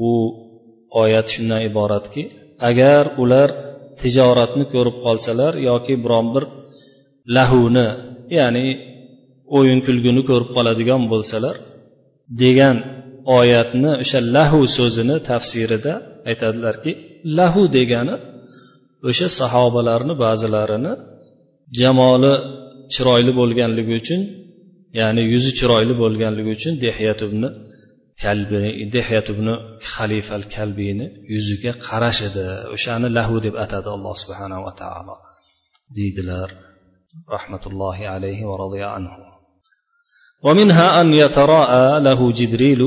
u 0.08 0.10
oyat 1.02 1.26
shundan 1.34 1.60
iboratki 1.68 2.22
agar 2.68 3.04
ular 3.22 3.48
tijoratni 4.00 4.64
ko'rib 4.74 4.96
qolsalar 5.04 5.52
yoki 5.68 5.94
biron 6.04 6.26
bir 6.34 6.44
lahuni 7.36 7.88
ya'ni 8.38 8.66
o'yin 9.58 9.80
kulguni 9.86 10.22
ko'rib 10.30 10.50
qoladigan 10.56 11.02
bo'lsalar 11.12 11.56
degan 12.42 12.76
oyatni 13.38 13.92
o'sha 14.02 14.18
lahu 14.36 14.60
so'zini 14.76 15.16
tafsirida 15.30 15.92
aytadilarki 16.30 16.90
lahu 17.38 17.62
degani 17.76 18.14
o'sha 19.09 19.27
sahobalarni 19.39 20.13
ba'zilarini 20.23 20.93
jamoli 21.79 22.33
chiroyli 22.93 23.31
bo'lganligi 23.39 23.93
uchun 24.01 24.21
ya'ni 24.99 25.21
yuzi 25.33 25.51
chiroyli 25.59 25.93
bo'lganligi 26.01 26.51
uchun 26.57 26.73
dehyat 26.85 27.19
ibn 27.27 27.43
kalbi 28.23 28.57
dehyat 28.95 29.27
ibn 29.33 29.47
xalifa 29.93 30.33
al 30.39 30.45
kalbiyni 30.55 31.05
yuziga 31.33 31.71
qarash 31.87 32.21
edi 32.29 32.45
o'shani 32.75 33.07
lahu 33.17 33.35
deb 33.45 33.55
atadi 33.65 33.89
alloh 33.95 34.13
subhanava 34.23 34.71
taolo 34.81 35.15
deydilar 35.97 36.49
rahmatullohi 37.35 38.03
alayhi 38.15 38.43
va 38.49 38.55
radiya 38.63 38.89
anhu 38.99 39.21
ومنها 40.47 41.01
أن 41.01 41.07
يتراءى 41.13 41.87
له 42.07 42.19
جبريل 42.39 42.81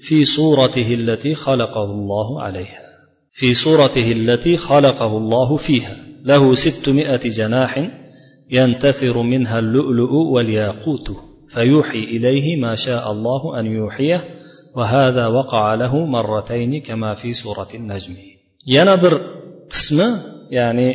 في 0.00 0.24
صورته 0.36 0.88
التي 1.00 1.34
خلقه 1.34 1.84
الله 1.84 2.42
عليها 2.42 2.82
في 3.33 3.53
صورته 3.53 4.11
التي 4.11 4.57
خلقه 4.57 5.17
الله 5.17 5.57
فيها. 5.57 5.95
له 6.25 6.53
ستمائة 6.55 7.29
جناح 7.37 7.89
ينتثر 8.51 9.21
منها 9.21 9.59
اللؤلؤ 9.59 10.13
والياقوت 10.13 11.07
فيوحي 11.53 11.99
إليه 11.99 12.61
ما 12.61 12.75
شاء 12.75 13.11
الله 13.11 13.59
أن 13.59 13.65
يوحيه 13.65 14.23
وهذا 14.75 15.27
وقع 15.27 15.75
له 15.75 16.05
مرتين 16.05 16.81
كما 16.81 17.13
في 17.15 17.33
سورة 17.33 17.67
النجم. 17.73 18.15
yana 18.75 18.95
bir 19.03 19.13
qismi 19.73 20.09
ya'ni 20.57 20.89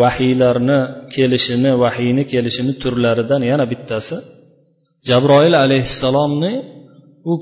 vahiylarni 0.00 0.78
kelishini 1.14 1.70
vahiyni 1.82 2.22
kelishini 2.32 2.72
turlaridan 2.82 3.42
yana 3.50 3.64
bittasi 3.72 4.16
jabroil 5.08 5.54
alayhissalomni 5.64 6.52
u 7.30 7.34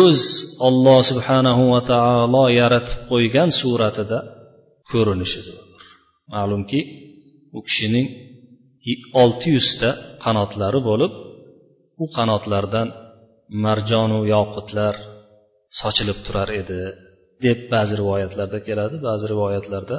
o'z 0.00 0.20
olloh 0.66 1.00
subhanahu 1.10 1.62
va 1.72 1.80
taolo 1.92 2.44
yaratib 2.60 3.00
qo'ygan 3.10 3.48
suratida 3.60 4.18
ko'rinishidir 4.90 5.56
ma'lumki 6.34 6.80
u 7.56 7.58
kishining 7.66 8.06
olti 9.22 9.48
yuzta 9.56 9.90
qanotlari 10.24 10.80
bo'lib 10.88 11.12
u 12.02 12.04
qanotlardan 12.16 12.88
marjonu 13.64 14.20
yoqutlar 14.34 14.94
sochilib 15.80 16.18
turar 16.26 16.48
edi 16.60 16.80
deb 17.44 17.58
ba'zi 17.74 17.94
rivoyatlarda 18.00 18.58
keladi. 18.68 18.96
Ba'zi 19.08 19.24
rivoyatlarda 19.32 19.96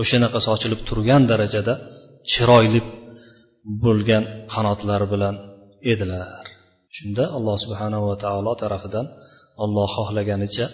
o'shanaqa 0.00 0.38
sochilib 0.48 0.80
turgan 0.88 1.22
darajada 1.30 1.74
chiroyli 2.30 2.80
bo'lgan 3.84 4.24
qanotlari 4.54 5.06
bilan 5.14 5.34
edilar. 5.92 6.44
Shunda 6.96 7.24
alloh 7.36 7.56
subhanava 7.64 8.14
taolo 8.24 8.52
tarafidan 8.62 9.06
olloh 9.64 9.88
xohlaganicha 9.96 10.66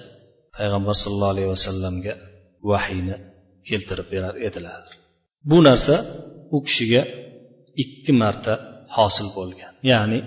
payg'ambar 0.56 0.94
sallallohu 1.02 1.34
alayhi 1.34 1.50
vasallamga 1.54 2.12
vahiyni 2.70 3.16
keltirib 3.68 4.08
berar 4.14 4.34
edilar 4.48 4.82
bu 5.50 5.58
narsa 5.68 5.94
u 6.56 6.58
kishiga 6.66 7.02
ikki 7.82 8.12
marta 8.22 8.52
hosil 8.96 9.28
bo'lgan. 9.38 9.72
Ya'ni 9.90 10.18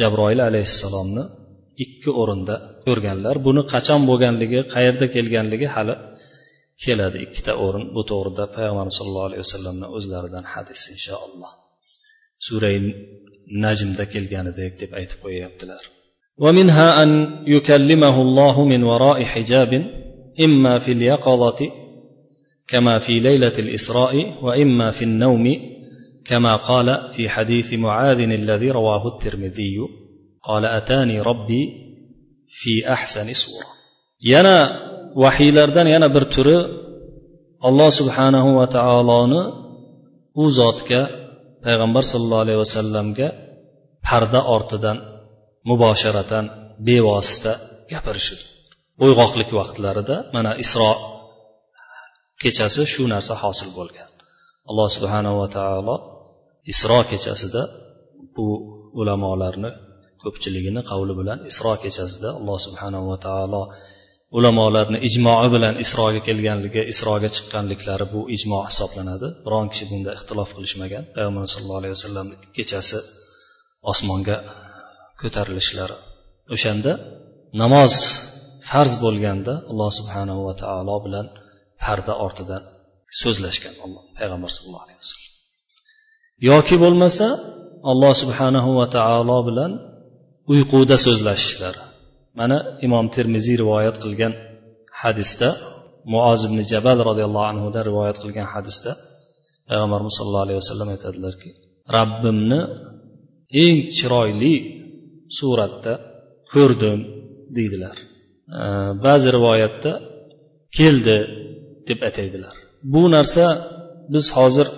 jabroil 0.00 0.40
alayhissalomni 0.48 1.24
ikki 1.84 2.10
o'rinda 2.22 2.54
ko'rganlar 2.86 3.36
buni 3.46 3.62
qachon 3.72 4.00
bo'lganligi 4.10 4.60
qayerda 4.74 5.06
kelganligi 5.14 5.68
hali 5.74 5.94
keladi. 6.84 7.16
Ikkita 7.26 7.52
o'rin 7.64 7.84
bu 7.94 8.02
to'g'rida 8.10 8.44
payg'ambarimiz 8.56 8.96
sallallohu 9.00 9.28
alayhi 9.30 9.42
vasallamni 9.46 9.86
o'zlaridan 9.96 10.44
hadis 10.52 10.80
inshaalloh 10.94 11.52
surai 12.46 12.76
najmda 13.64 14.04
kelganidek 14.14 14.72
deb 14.82 14.90
aytib 15.00 15.18
qo'yyaptilar 15.24 15.82
ومنها 16.40 17.02
أن 17.02 17.10
يكلمه 17.46 18.22
الله 18.22 18.64
من 18.64 18.82
وراء 18.82 19.24
حجاب 19.24 19.84
إما 20.40 20.78
في 20.78 20.92
اليقظة 20.92 21.58
كما 22.68 22.98
في 22.98 23.12
ليلة 23.12 23.58
الإسراء 23.58 24.14
وإما 24.44 24.90
في 24.90 25.02
النوم 25.04 25.44
كما 26.26 26.56
قال 26.56 27.12
في 27.16 27.28
حديث 27.28 27.72
معاذ 27.72 28.20
الذي 28.20 28.70
رواه 28.70 29.08
الترمذي 29.08 29.76
قال 30.44 30.64
أتاني 30.64 31.20
ربي 31.20 31.62
في 32.48 32.92
أحسن 32.92 33.24
صورة 33.24 33.80
yana 34.32 34.56
vahiylardan 35.22 35.86
yana 35.94 36.08
bir 36.14 36.24
turi 36.34 36.56
alloh 37.68 37.90
subhanahu 38.00 38.48
va 38.58 38.66
taoloni 38.76 39.42
u 40.42 40.44
zotga 40.58 41.00
payg'ambar 41.64 42.04
sollallohu 42.12 42.42
alayhi 42.44 42.60
vasallamga 42.64 43.26
parda 44.06 44.40
ortidan 44.54 44.96
mubosharatan 45.68 46.44
bevosita 46.86 47.52
gapirishidir 47.92 48.50
uyg'oqlik 49.04 49.50
vaqtlarida 49.58 50.16
mana 50.34 50.50
isro 50.64 50.90
kechasi 52.42 52.82
shu 52.92 53.02
narsa 53.12 53.34
hosil 53.42 53.70
bo'lgan. 53.78 54.08
Alloh 54.70 54.88
subhanava 54.96 55.46
taolo 55.58 55.96
isro 56.72 56.98
kechasida 57.10 57.62
bu 58.36 58.46
ulamolarni 59.00 59.70
ko'pchiligini 60.22 60.80
qavli 60.90 61.12
bilan 61.20 61.38
isro 61.50 61.72
kechasida 61.84 62.28
alloh 62.38 62.58
subhanava 62.66 63.16
taolo 63.26 63.62
ulamolarni 64.38 64.98
ijmoi 65.08 65.48
bilan 65.54 65.74
isroga 65.84 66.20
kelganligi 66.28 66.82
isroga 66.92 67.28
chiqqanliklari 67.36 68.06
bu 68.14 68.20
ijmo 68.36 68.58
hisoblanadi. 68.68 69.28
Biron 69.44 69.66
kishi 69.72 69.84
bunda 69.90 70.10
ixtilof 70.18 70.50
qilishmagan. 70.56 71.02
Payg'ambar 71.14 71.42
sallallohu 71.54 71.80
alayhi 71.82 71.94
vasallam 71.98 72.26
kechasi 72.56 72.98
osmonga 73.92 74.36
ko'tarilishlari. 75.22 75.96
O'shanda 76.54 76.92
namoz 77.62 77.92
farz 78.70 78.92
bo'lganda 79.04 79.52
alloh 79.70 79.90
subhanahu 79.98 80.40
va 80.48 80.54
taolo 80.62 80.96
bilan 81.06 81.26
parda 81.84 82.12
ortidan 82.26 82.62
so'zlashgan 83.22 83.74
alloh 83.84 84.02
payg'ambar 84.18 84.50
sallallohu 84.56 84.84
alayhi 84.86 85.00
vasallam. 85.02 85.30
Yoki 86.50 86.76
bo'lmasa 86.84 87.26
alloh 87.90 88.12
subhanahu 88.22 88.70
va 88.78 88.86
taolo 88.96 89.38
bilan 89.48 89.72
uyquda 90.52 90.96
so'zlashishlari. 91.06 91.82
Mana 92.38 92.56
imom 92.86 93.06
termiziy 93.16 93.56
rivoyat 93.62 93.96
qilgan 94.04 94.32
hadisda 95.02 95.48
muoz 96.12 96.40
ibn 96.48 96.58
jabal 96.72 96.98
roziyallohu 97.08 97.46
anhudan 97.52 97.82
rivoyat 97.90 98.16
qilgan 98.22 98.46
hadisda 98.54 98.92
payg'ambarimiz 99.68 100.14
sollallohu 100.18 100.46
alayhi 100.46 100.60
vasallam 100.62 100.88
aytadilarki 100.94 101.50
rabbimni 101.98 102.60
eng 103.64 103.76
chiroyli 103.96 104.54
suratda 105.38 105.92
ko'rdim 106.54 106.98
deydilar. 107.56 107.96
Ba'zi 109.04 109.28
rivoyatda 109.36 109.92
keldi 110.78 111.16
deb 111.88 112.00
aytadilar 112.08 112.54
bu 112.92 113.02
narsa 113.14 113.44
biz 114.12 114.26
hozir 114.36 114.68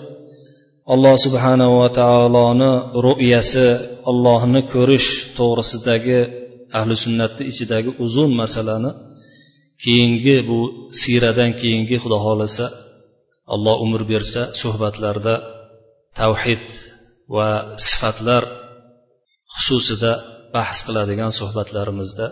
alloh 0.92 1.14
subhanava 1.24 1.86
taoloni 2.00 2.72
ru'yasi 3.06 3.66
ollohni 4.10 4.60
ko'rish 4.74 5.08
to'g'risidagi 5.38 6.20
ahli 6.78 6.94
sunnatni 7.04 7.42
ichidagi 7.52 7.90
uzun 8.04 8.30
masalani 8.42 8.90
keyingi 9.84 10.36
bu 10.48 10.60
siyradan 11.00 11.50
keyingi 11.60 11.96
xudo 12.02 12.18
xohlasa 12.24 12.66
alloh 13.54 13.76
umr 13.84 14.02
bersa 14.12 14.42
suhbatlarda 14.60 15.34
tavhid 16.20 16.64
va 17.34 17.48
sifatlar 17.86 18.42
xususida 19.54 20.12
bahs 20.54 20.78
qiladigan 20.86 21.32
suhbatlarimizda 21.40 22.26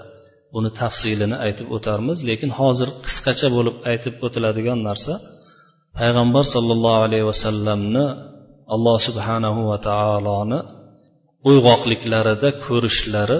buni 0.54 0.70
tafsilini 0.80 1.36
aytib 1.46 1.66
o'tarmiz 1.76 2.18
lekin 2.30 2.50
hozir 2.60 2.88
qisqacha 3.04 3.48
bo'lib 3.56 3.76
aytib 3.90 4.14
o'tiladigan 4.26 4.78
narsa 4.88 5.12
payg'ambar 5.98 6.44
sollallohu 6.54 7.00
alayhi 7.06 7.26
vasallamni 7.32 8.04
alloh 8.74 8.98
subhanahu 9.08 9.60
va 9.70 9.78
taoloni 9.90 10.60
uyg'oqliklarida 11.50 12.48
ko'rishlari 12.66 13.38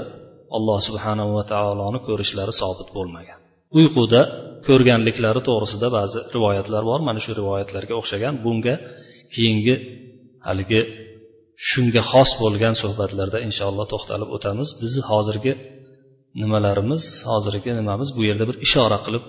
alloh 0.57 0.79
subhanahu 0.89 1.31
va 1.39 1.45
taoloni 1.53 1.99
ko'rishlari 2.09 2.53
sobit 2.63 2.89
bo'lmagan. 2.97 3.39
Uyquda 3.79 4.21
ko'rganliklari 4.69 5.41
to'g'risida 5.49 5.89
ba'zi 5.99 6.19
rivoyatlar 6.37 6.83
bor. 6.91 6.99
Mana 7.09 7.21
shu 7.25 7.31
rivoyatlarga 7.41 7.95
o'xshagan 8.01 8.35
bunga 8.45 8.75
keyingi 9.35 9.75
haligi 10.49 10.81
shunga 11.69 12.03
xos 12.11 12.31
bo'lgan 12.43 12.75
suhbatlarda 12.83 13.39
inshaalloh 13.49 13.87
to'xtalib 13.93 14.29
o'tamiz. 14.37 14.69
Bizni 14.83 15.03
hozirgi 15.11 15.53
nimalarimiz 16.43 17.05
hozirgi 17.31 17.71
nimamiz 17.81 18.09
bu 18.17 18.23
yerda 18.29 18.45
bir 18.51 18.57
ishora 18.67 18.99
qilib 19.07 19.25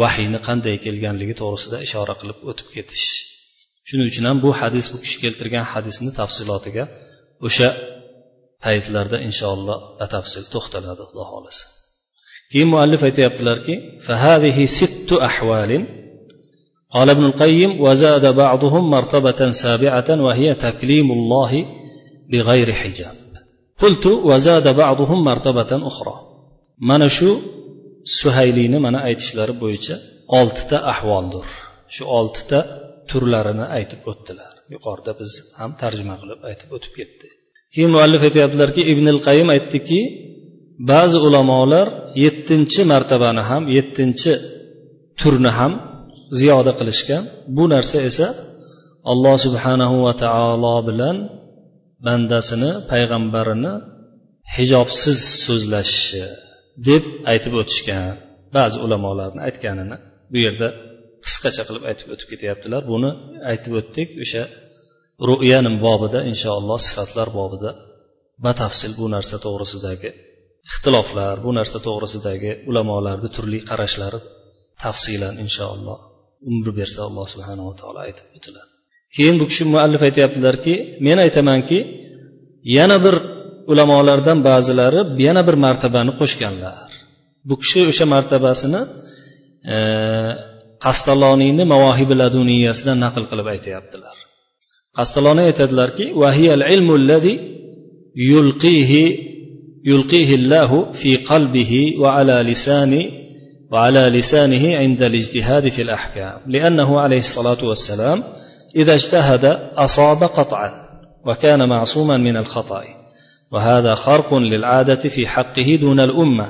vahiyni 0.00 0.38
qanday 0.46 0.76
kelganligi 0.84 1.34
to'g'risida 1.40 1.76
ishora 1.86 2.14
qilib 2.20 2.38
o'tib 2.50 2.68
ketish. 2.76 3.06
Shuning 3.88 4.06
uchun 4.12 4.24
ham 4.28 4.38
bu 4.44 4.50
hadis 4.60 4.86
bu 4.92 4.96
kishi 5.04 5.18
keltirgan 5.24 5.64
hadisni 5.72 6.10
tafsilotiga 6.20 6.84
o'sha 7.46 7.68
paytlarda 8.64 9.16
inshaalloh 9.28 9.78
batafsil 10.00 10.44
to'xtaladi 10.54 11.02
xudo 11.08 11.24
xohlasa. 11.32 11.64
Keyin 12.50 12.68
muallif 12.74 13.00
aytyaptilarki 13.08 13.74
قال 16.95 17.09
ابن 17.09 17.25
القيم 17.25 17.81
وزاد 17.81 18.25
بعضهم 18.35 18.83
مرتبة 18.89 19.51
سابعة 19.63 20.09
وهي 20.25 20.47
تكليم 20.65 21.11
الله 21.11 21.51
بغير 22.31 22.73
حجاب 22.73 23.15
قلت 23.81 24.05
وزاد 24.29 24.75
بعضهم 24.75 25.23
مرتبة 25.29 25.71
أخرى 25.87 26.15
mana 26.89 27.07
shu 27.17 27.29
suhayliyni 28.19 28.77
mana 28.85 28.99
aytishlari 29.07 29.53
bo'yicha 29.63 29.95
oltita 30.39 30.77
ahvoldir 30.93 31.45
shu 31.95 32.03
oltita 32.17 32.59
turlarini 33.09 33.65
aytib 33.77 34.01
o'tdilar 34.11 34.53
yuqorida 34.73 35.11
biz 35.19 35.31
ham 35.59 35.71
tarjima 35.81 36.15
qilib 36.21 36.39
aytib 36.49 36.69
o'tib 36.75 36.93
ketdi 36.99 37.27
keyin 37.73 37.91
muallif 37.95 38.21
aytyaptilarki 38.27 38.81
ibn 38.93 39.05
qayim 39.27 39.47
aytdiki 39.55 39.99
ba'zi 40.91 41.17
ulamolar 41.27 41.87
yettinchi 42.23 42.81
martabani 42.91 43.43
ham 43.49 43.63
yettinchi 43.77 44.31
turni 45.19 45.51
ham 45.59 45.73
ziyoda 46.40 46.72
qilishgan. 46.78 47.22
Bu 47.56 47.64
narsa 47.74 47.98
esa 48.10 48.28
alloh 49.12 49.36
subhanahu 49.46 49.96
va 50.06 50.12
taolo 50.24 50.76
bilan 50.88 51.16
bandasini 52.06 52.70
payg'ambarini 52.90 53.72
hijobsiz 54.56 55.18
so'zlashishi 55.46 56.24
deb 56.88 57.04
aytib 57.32 57.52
o'tishgan 57.60 58.14
ba'zi 58.56 58.76
ulamolarni 58.86 59.40
aytganini 59.48 59.96
bu 60.32 60.38
yerda 60.44 60.68
qisqacha 61.24 61.62
qilib 61.68 61.84
aytib 61.90 62.08
o'tib 62.14 62.28
ketyaptilar. 62.32 62.80
Buni 62.92 63.10
aytib 63.50 63.72
o'tdik. 63.80 64.08
O'sha 64.24 64.44
ru'yani 65.28 65.70
bobida 65.86 66.20
inshaalloh 66.30 66.78
sifatlar 66.88 67.28
bobida 67.38 67.70
batafsil 68.46 68.92
bu 69.00 69.06
narsa 69.14 69.36
to'g'risidagi 69.44 70.10
ixtiloflar 70.68 71.36
bu 71.44 71.50
narsa 71.58 71.78
to'g'risidagi 71.86 72.50
ulamolarni 72.70 73.28
turli 73.36 73.58
qarashlari 73.70 74.20
tafsilan 74.84 75.34
inshaalloh. 75.44 75.98
umr 76.50 76.68
bersa 76.78 77.00
alloh 77.08 77.26
subhanava 77.32 77.72
taolo 77.80 77.98
aytib 78.06 78.26
o'tiladi. 78.36 78.72
Keyin 79.16 79.36
bu 79.40 79.44
kishi 79.50 79.64
muallif 79.72 80.00
aytyaptilarki 80.08 80.74
men 81.06 81.18
aytamanki 81.24 81.78
yana 82.76 82.96
bir 83.04 83.14
ulamolardan 83.70 84.38
ba'zilari 84.48 85.00
yana 85.26 85.42
bir 85.48 85.56
martabani 85.64 86.12
qo'shganlar. 86.20 86.90
Bu 87.48 87.54
kishi 87.62 87.80
o'sha 87.90 88.04
martabasini 88.14 88.80
e, 89.74 89.76
qastaloniyni 90.84 91.64
mavohibi 91.72 92.14
laduniyasidan 92.22 92.98
naql 93.04 93.24
qilib 93.30 93.46
aytyaptilar 93.54 94.16
qastaloniy 94.98 95.44
aytadilarki 95.50 96.04
ilmu 96.74 96.94
yulqihi 98.30 99.04
yulqihi 99.90 100.34
allahu 100.40 100.78
fi 101.00 101.10
qalbihi 101.30 101.80
va 102.02 102.10
ala 102.20 102.36
lisani 102.50 103.02
وعلى 103.72 104.00
لسانه 104.18 104.76
عند 104.76 105.02
الاجتهاد 105.02 105.68
في 105.68 105.82
الأحكام 105.82 106.38
لأنه 106.46 107.00
عليه 107.00 107.18
الصلاة 107.18 107.64
والسلام 107.64 108.24
إذا 108.76 108.94
اجتهد 108.94 109.44
أصاب 109.76 110.24
قطعا 110.24 110.70
وكان 111.26 111.68
معصوما 111.68 112.16
من 112.16 112.36
الخطأ 112.36 112.84
وهذا 113.52 113.94
خرق 113.94 114.34
للعادة 114.34 115.08
في 115.08 115.26
حقه 115.26 115.78
دون 115.80 116.00
الأمة 116.00 116.48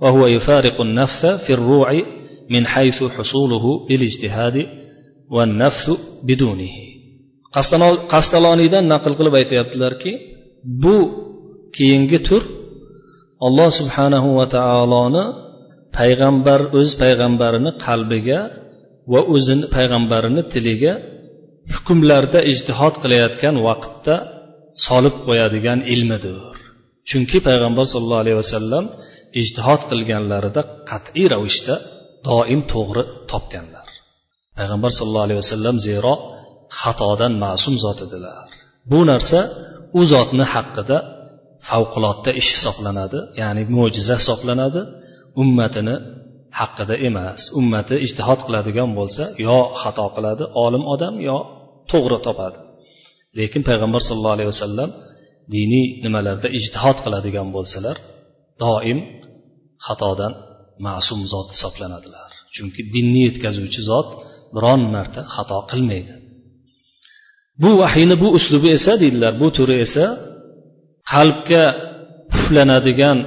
وهو 0.00 0.26
يفارق 0.26 0.80
النفث 0.80 1.26
في 1.26 1.52
الروع 1.52 1.92
من 2.50 2.66
حيث 2.66 3.04
حصوله 3.04 3.86
بالاجتهاد 3.88 4.66
والنفث 5.30 5.90
بدونه. 6.24 6.86
qastaloniydan 8.12 8.84
naql 8.92 9.12
qilib 9.18 9.34
aytyaptilarki 9.40 10.12
bu 10.82 10.96
keyingi 11.76 12.18
tur 12.28 12.42
alloh 13.46 13.68
subhanahu 13.80 14.28
va 14.38 14.46
taoloni 14.56 15.24
payg'ambar 15.98 16.60
o'z 16.78 16.90
payg'ambarini 17.02 17.70
qalbiga 17.86 18.40
va 19.12 19.20
o'zini 19.34 19.66
payg'ambarini 19.76 20.42
tiliga 20.52 20.92
hukmlarda 21.74 22.40
ijtihod 22.52 22.94
qilayotgan 23.02 23.56
vaqtda 23.68 24.14
solib 24.86 25.16
qo'yadigan 25.26 25.80
ilmidir. 25.94 26.54
Chunki 27.08 27.38
payg'ambar 27.48 27.86
sollallohu 27.92 28.22
alayhi 28.24 28.38
vasallam 28.44 28.84
ijtihod 29.40 29.82
qilganlarida 29.90 30.62
qat'iy 30.90 31.26
ravishda 31.32 31.74
doim 32.28 32.60
to'g'ri 32.72 33.02
topganlar. 33.30 33.88
Payg'ambar 34.58 34.90
sollallohu 34.98 35.26
alayhi 35.28 35.40
vasallam 35.44 35.76
zero 35.88 36.12
xatodan 36.80 37.32
ma'sum 37.44 37.74
zot 37.84 37.98
edilar. 38.06 38.48
Bu 38.90 39.00
narsa 39.10 39.40
u 39.98 40.00
zotni 40.12 40.44
haqqida 40.54 40.96
favqulodda 41.68 42.30
ish 42.40 42.50
hisoblanadi 42.54 43.18
ya'ni 43.40 43.62
mo'jiza 43.76 44.14
hisoblanadi. 44.20 44.80
Ummatini 45.42 45.96
haqida 46.58 46.94
emas. 47.08 47.40
Ummati 47.60 47.94
ijtihod 48.06 48.40
qiladigan 48.46 48.90
bo'lsa 48.98 49.22
yo 49.46 49.58
xato 49.82 50.06
qiladi 50.16 50.44
olim 50.64 50.84
odam 50.94 51.14
yo 51.28 51.38
to'g'ri 51.90 52.18
topadi. 52.26 52.58
Lekin 53.38 53.62
payg'ambar 53.68 54.00
sallallohu 54.08 54.36
alayhi 54.38 54.50
vasallam 54.54 54.90
diniy 55.54 55.86
nimalarda 56.04 56.48
ijtihod 56.58 56.98
qiladigan 57.04 57.48
bo'lsalar 57.56 57.96
doim 58.62 58.98
xatodan 59.86 60.32
ma'sum 60.86 61.20
zot 61.32 61.48
hisoblanadilar. 61.54 62.30
Chunki 62.54 62.80
dinni 62.94 63.20
yetkazuvchi 63.28 63.80
zot 63.90 64.08
biron 64.54 64.82
marta 64.94 65.20
xato 65.34 65.58
qilmaydi. 65.70 66.14
Bu 67.62 67.70
vahiyni 67.80 68.16
bu 68.22 68.28
uslubi 68.38 68.68
esa 68.78 68.92
deydilar 69.02 69.32
bu 69.42 69.48
turi 69.56 69.76
esa 69.86 70.04
qalbga 71.12 71.64
puflanadigan 72.32 73.18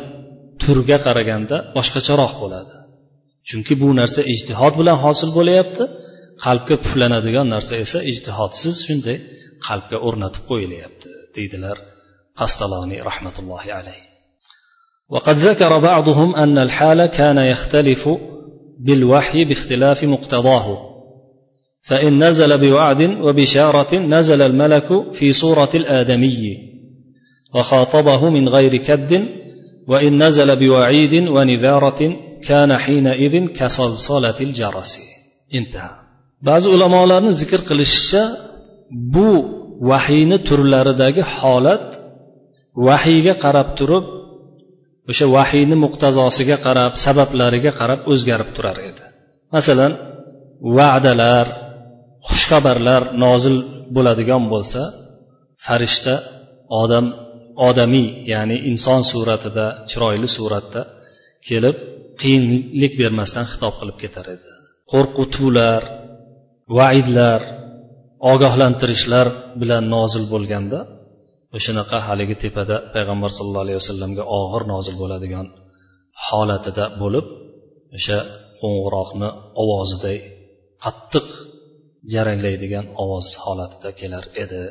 turga 0.64 0.98
qaraganda 1.06 1.58
boshqacharoq 1.76 2.34
bo'ladi 2.42 2.76
chunki 3.50 3.74
bu 3.82 3.90
narsa 4.00 4.22
ijtihod 4.34 4.74
bilan 4.80 4.98
hosil 5.06 5.30
bo'layapti 5.38 5.84
qalbga 6.46 6.76
puflanadigan 6.84 7.48
narsa 7.56 7.74
esa 7.86 8.00
ijtihodsiz 8.12 8.76
shunday 8.88 9.18
qalbga 9.68 9.98
o'rnatib 10.08 10.44
qo'yilyapti 10.52 11.10
deydilar 11.36 11.78
qastaloniy 12.40 13.00
rahmatullohi 13.10 13.72
alayhi 13.82 14.10
وقد 15.16 15.36
ذكر 15.36 15.80
بعضهم 15.80 16.36
أن 16.36 16.58
الحال 16.58 17.06
كان 17.06 17.38
يختلف 17.38 18.10
بالوحي 18.86 19.46
باختلاف 19.46 20.04
مقتضاه 20.04 20.68
فإن 21.90 22.24
نزل 22.24 22.58
بوعد 22.58 23.02
وبشارة 23.02 23.96
نزل 23.96 24.42
الملك 24.42 25.14
في 25.14 25.34
صورة 25.34 25.70
الآدمي 25.76 26.58
وخاطبه 27.56 28.30
من 28.30 28.50
غير 28.50 28.76
كد 28.78 29.39
وإن 29.91 30.23
نزل 30.23 30.57
بوعيد 30.57 31.15
ونذارة 31.35 32.01
كان 32.49 32.71
حينئذ 32.85 33.35
كصلصلة 33.57 34.39
الجرس 34.41 34.93
انتهى 35.55 35.91
بعض 36.43 36.63
علماء 36.75 37.29
ذكر 37.41 37.61
qilishicha 37.69 38.23
bu 39.15 39.31
vahiyni 39.91 40.39
turlaridagi 40.49 41.23
holat 41.37 41.87
vahiyga 42.87 43.35
qarab 43.45 43.69
turib 43.79 44.05
o'sha 45.11 45.27
vahiyni 45.37 45.77
muqtazosiga 45.85 46.57
qarab 46.67 46.93
sabablariga 47.05 47.73
qarab 47.81 48.01
o'zgarib 48.13 48.51
turar 48.57 48.79
edi 48.91 49.05
masalan 49.55 49.93
va'dalar 50.77 51.47
xushxabarlar 52.29 53.03
nozil 53.25 53.57
bo'ladigan 53.95 54.43
bo'lsa 54.53 54.83
farishta 55.67 56.15
odam 56.83 57.07
odamiy 57.68 58.08
ya'ni 58.32 58.58
inson 58.72 59.02
suratida 59.12 59.66
chiroyli 59.90 60.30
suratda 60.38 60.82
kelib 61.48 61.78
qiyinlik 62.22 62.94
bermasdan 63.02 63.46
xitob 63.52 63.74
qilib 63.80 63.98
ketar 64.04 64.26
edi. 64.36 64.50
Qo'rqutuvlar 64.92 65.82
vaidlar 66.78 67.42
ogohlantirishlar 68.34 69.28
bilan 69.62 69.84
nozil 69.96 70.26
bo'lganda 70.34 70.80
o'shanaqa 71.58 71.98
haligi 72.08 72.36
tepada 72.44 72.76
payg'ambar 72.96 73.30
sallallohu 73.38 73.66
alayhi 73.66 73.80
vasallamga 73.82 74.24
og'ir 74.40 74.64
nozil 74.74 74.96
bo'ladigan 75.02 75.48
holatida 76.28 76.86
bo'lib 77.02 77.26
o'sha 77.98 78.20
qo'ng'iroqni 78.62 79.30
ovoziday 79.62 80.18
qattiq 80.84 81.28
jaranglaydigan 82.14 82.86
ovoz 83.04 83.28
holatida 83.44 83.90
kelar 84.00 84.26
edi 84.44 84.64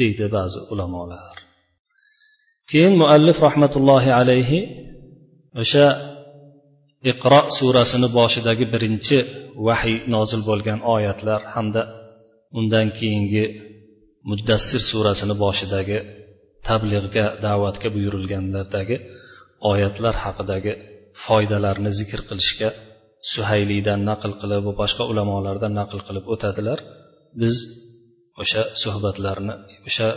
deydi 0.00 0.26
ba'zi 0.36 0.58
ulamolar. 0.72 1.36
Keyin 2.72 2.94
muallif 3.02 3.38
rahmatullohi 3.46 4.10
alayhi 4.20 4.60
o'sha 5.62 5.86
iqro 7.12 7.40
surasini 7.58 8.08
boshidagi 8.18 8.64
birinchi 8.74 9.18
vahiy 9.66 9.98
nozil 10.14 10.42
bo'lgan 10.50 10.78
oyatlar 10.94 11.40
hamda 11.54 11.82
undan 12.58 12.86
keyingi 12.98 13.44
muddassir 14.30 14.82
surasini 14.90 15.34
boshidagi 15.44 15.98
tablig'ga 16.68 17.24
da'vatga 17.46 17.88
buyurilganlardagi 17.96 18.96
oyatlar 19.72 20.14
haqidagi 20.24 20.72
foydalarni 21.24 21.90
zikr 21.98 22.20
qilishga 22.28 22.68
suhayliydan 23.32 24.00
naql 24.10 24.32
qilib 24.40 24.62
va 24.68 24.72
boshqa 24.82 25.02
ulamolardan 25.12 25.72
naql 25.80 25.98
qilib 26.06 26.24
o'tadilar. 26.34 26.78
Biz 27.40 27.56
o'sha 28.42 28.62
suhbatlarni 28.82 29.54
o'sha 29.88 30.08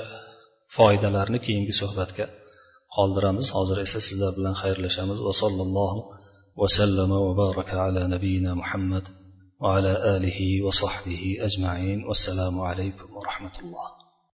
foydalarni 0.76 1.38
keyingi 1.46 1.74
suhbatga 1.82 2.26
qoldiramiz 2.97 3.47
hozir 3.57 3.77
esa 3.87 4.01
sizlar 4.07 4.33
bilan 4.39 4.55
xayrlashamiz 4.63 5.19
va 5.27 5.33
sallallohu 5.43 6.01
وسلم 6.57 7.11
وبارك 7.13 7.71
على 7.75 8.07
نبينا 8.15 8.55
محمد 8.55 9.03
وعلى 9.61 9.93
اله 10.17 10.63
وصحبه 10.67 11.37
اجمعين 11.41 12.05
والسلام 12.05 12.61
عليكم 12.61 13.17
ورحمه 13.17 13.57
الله 13.63 14.04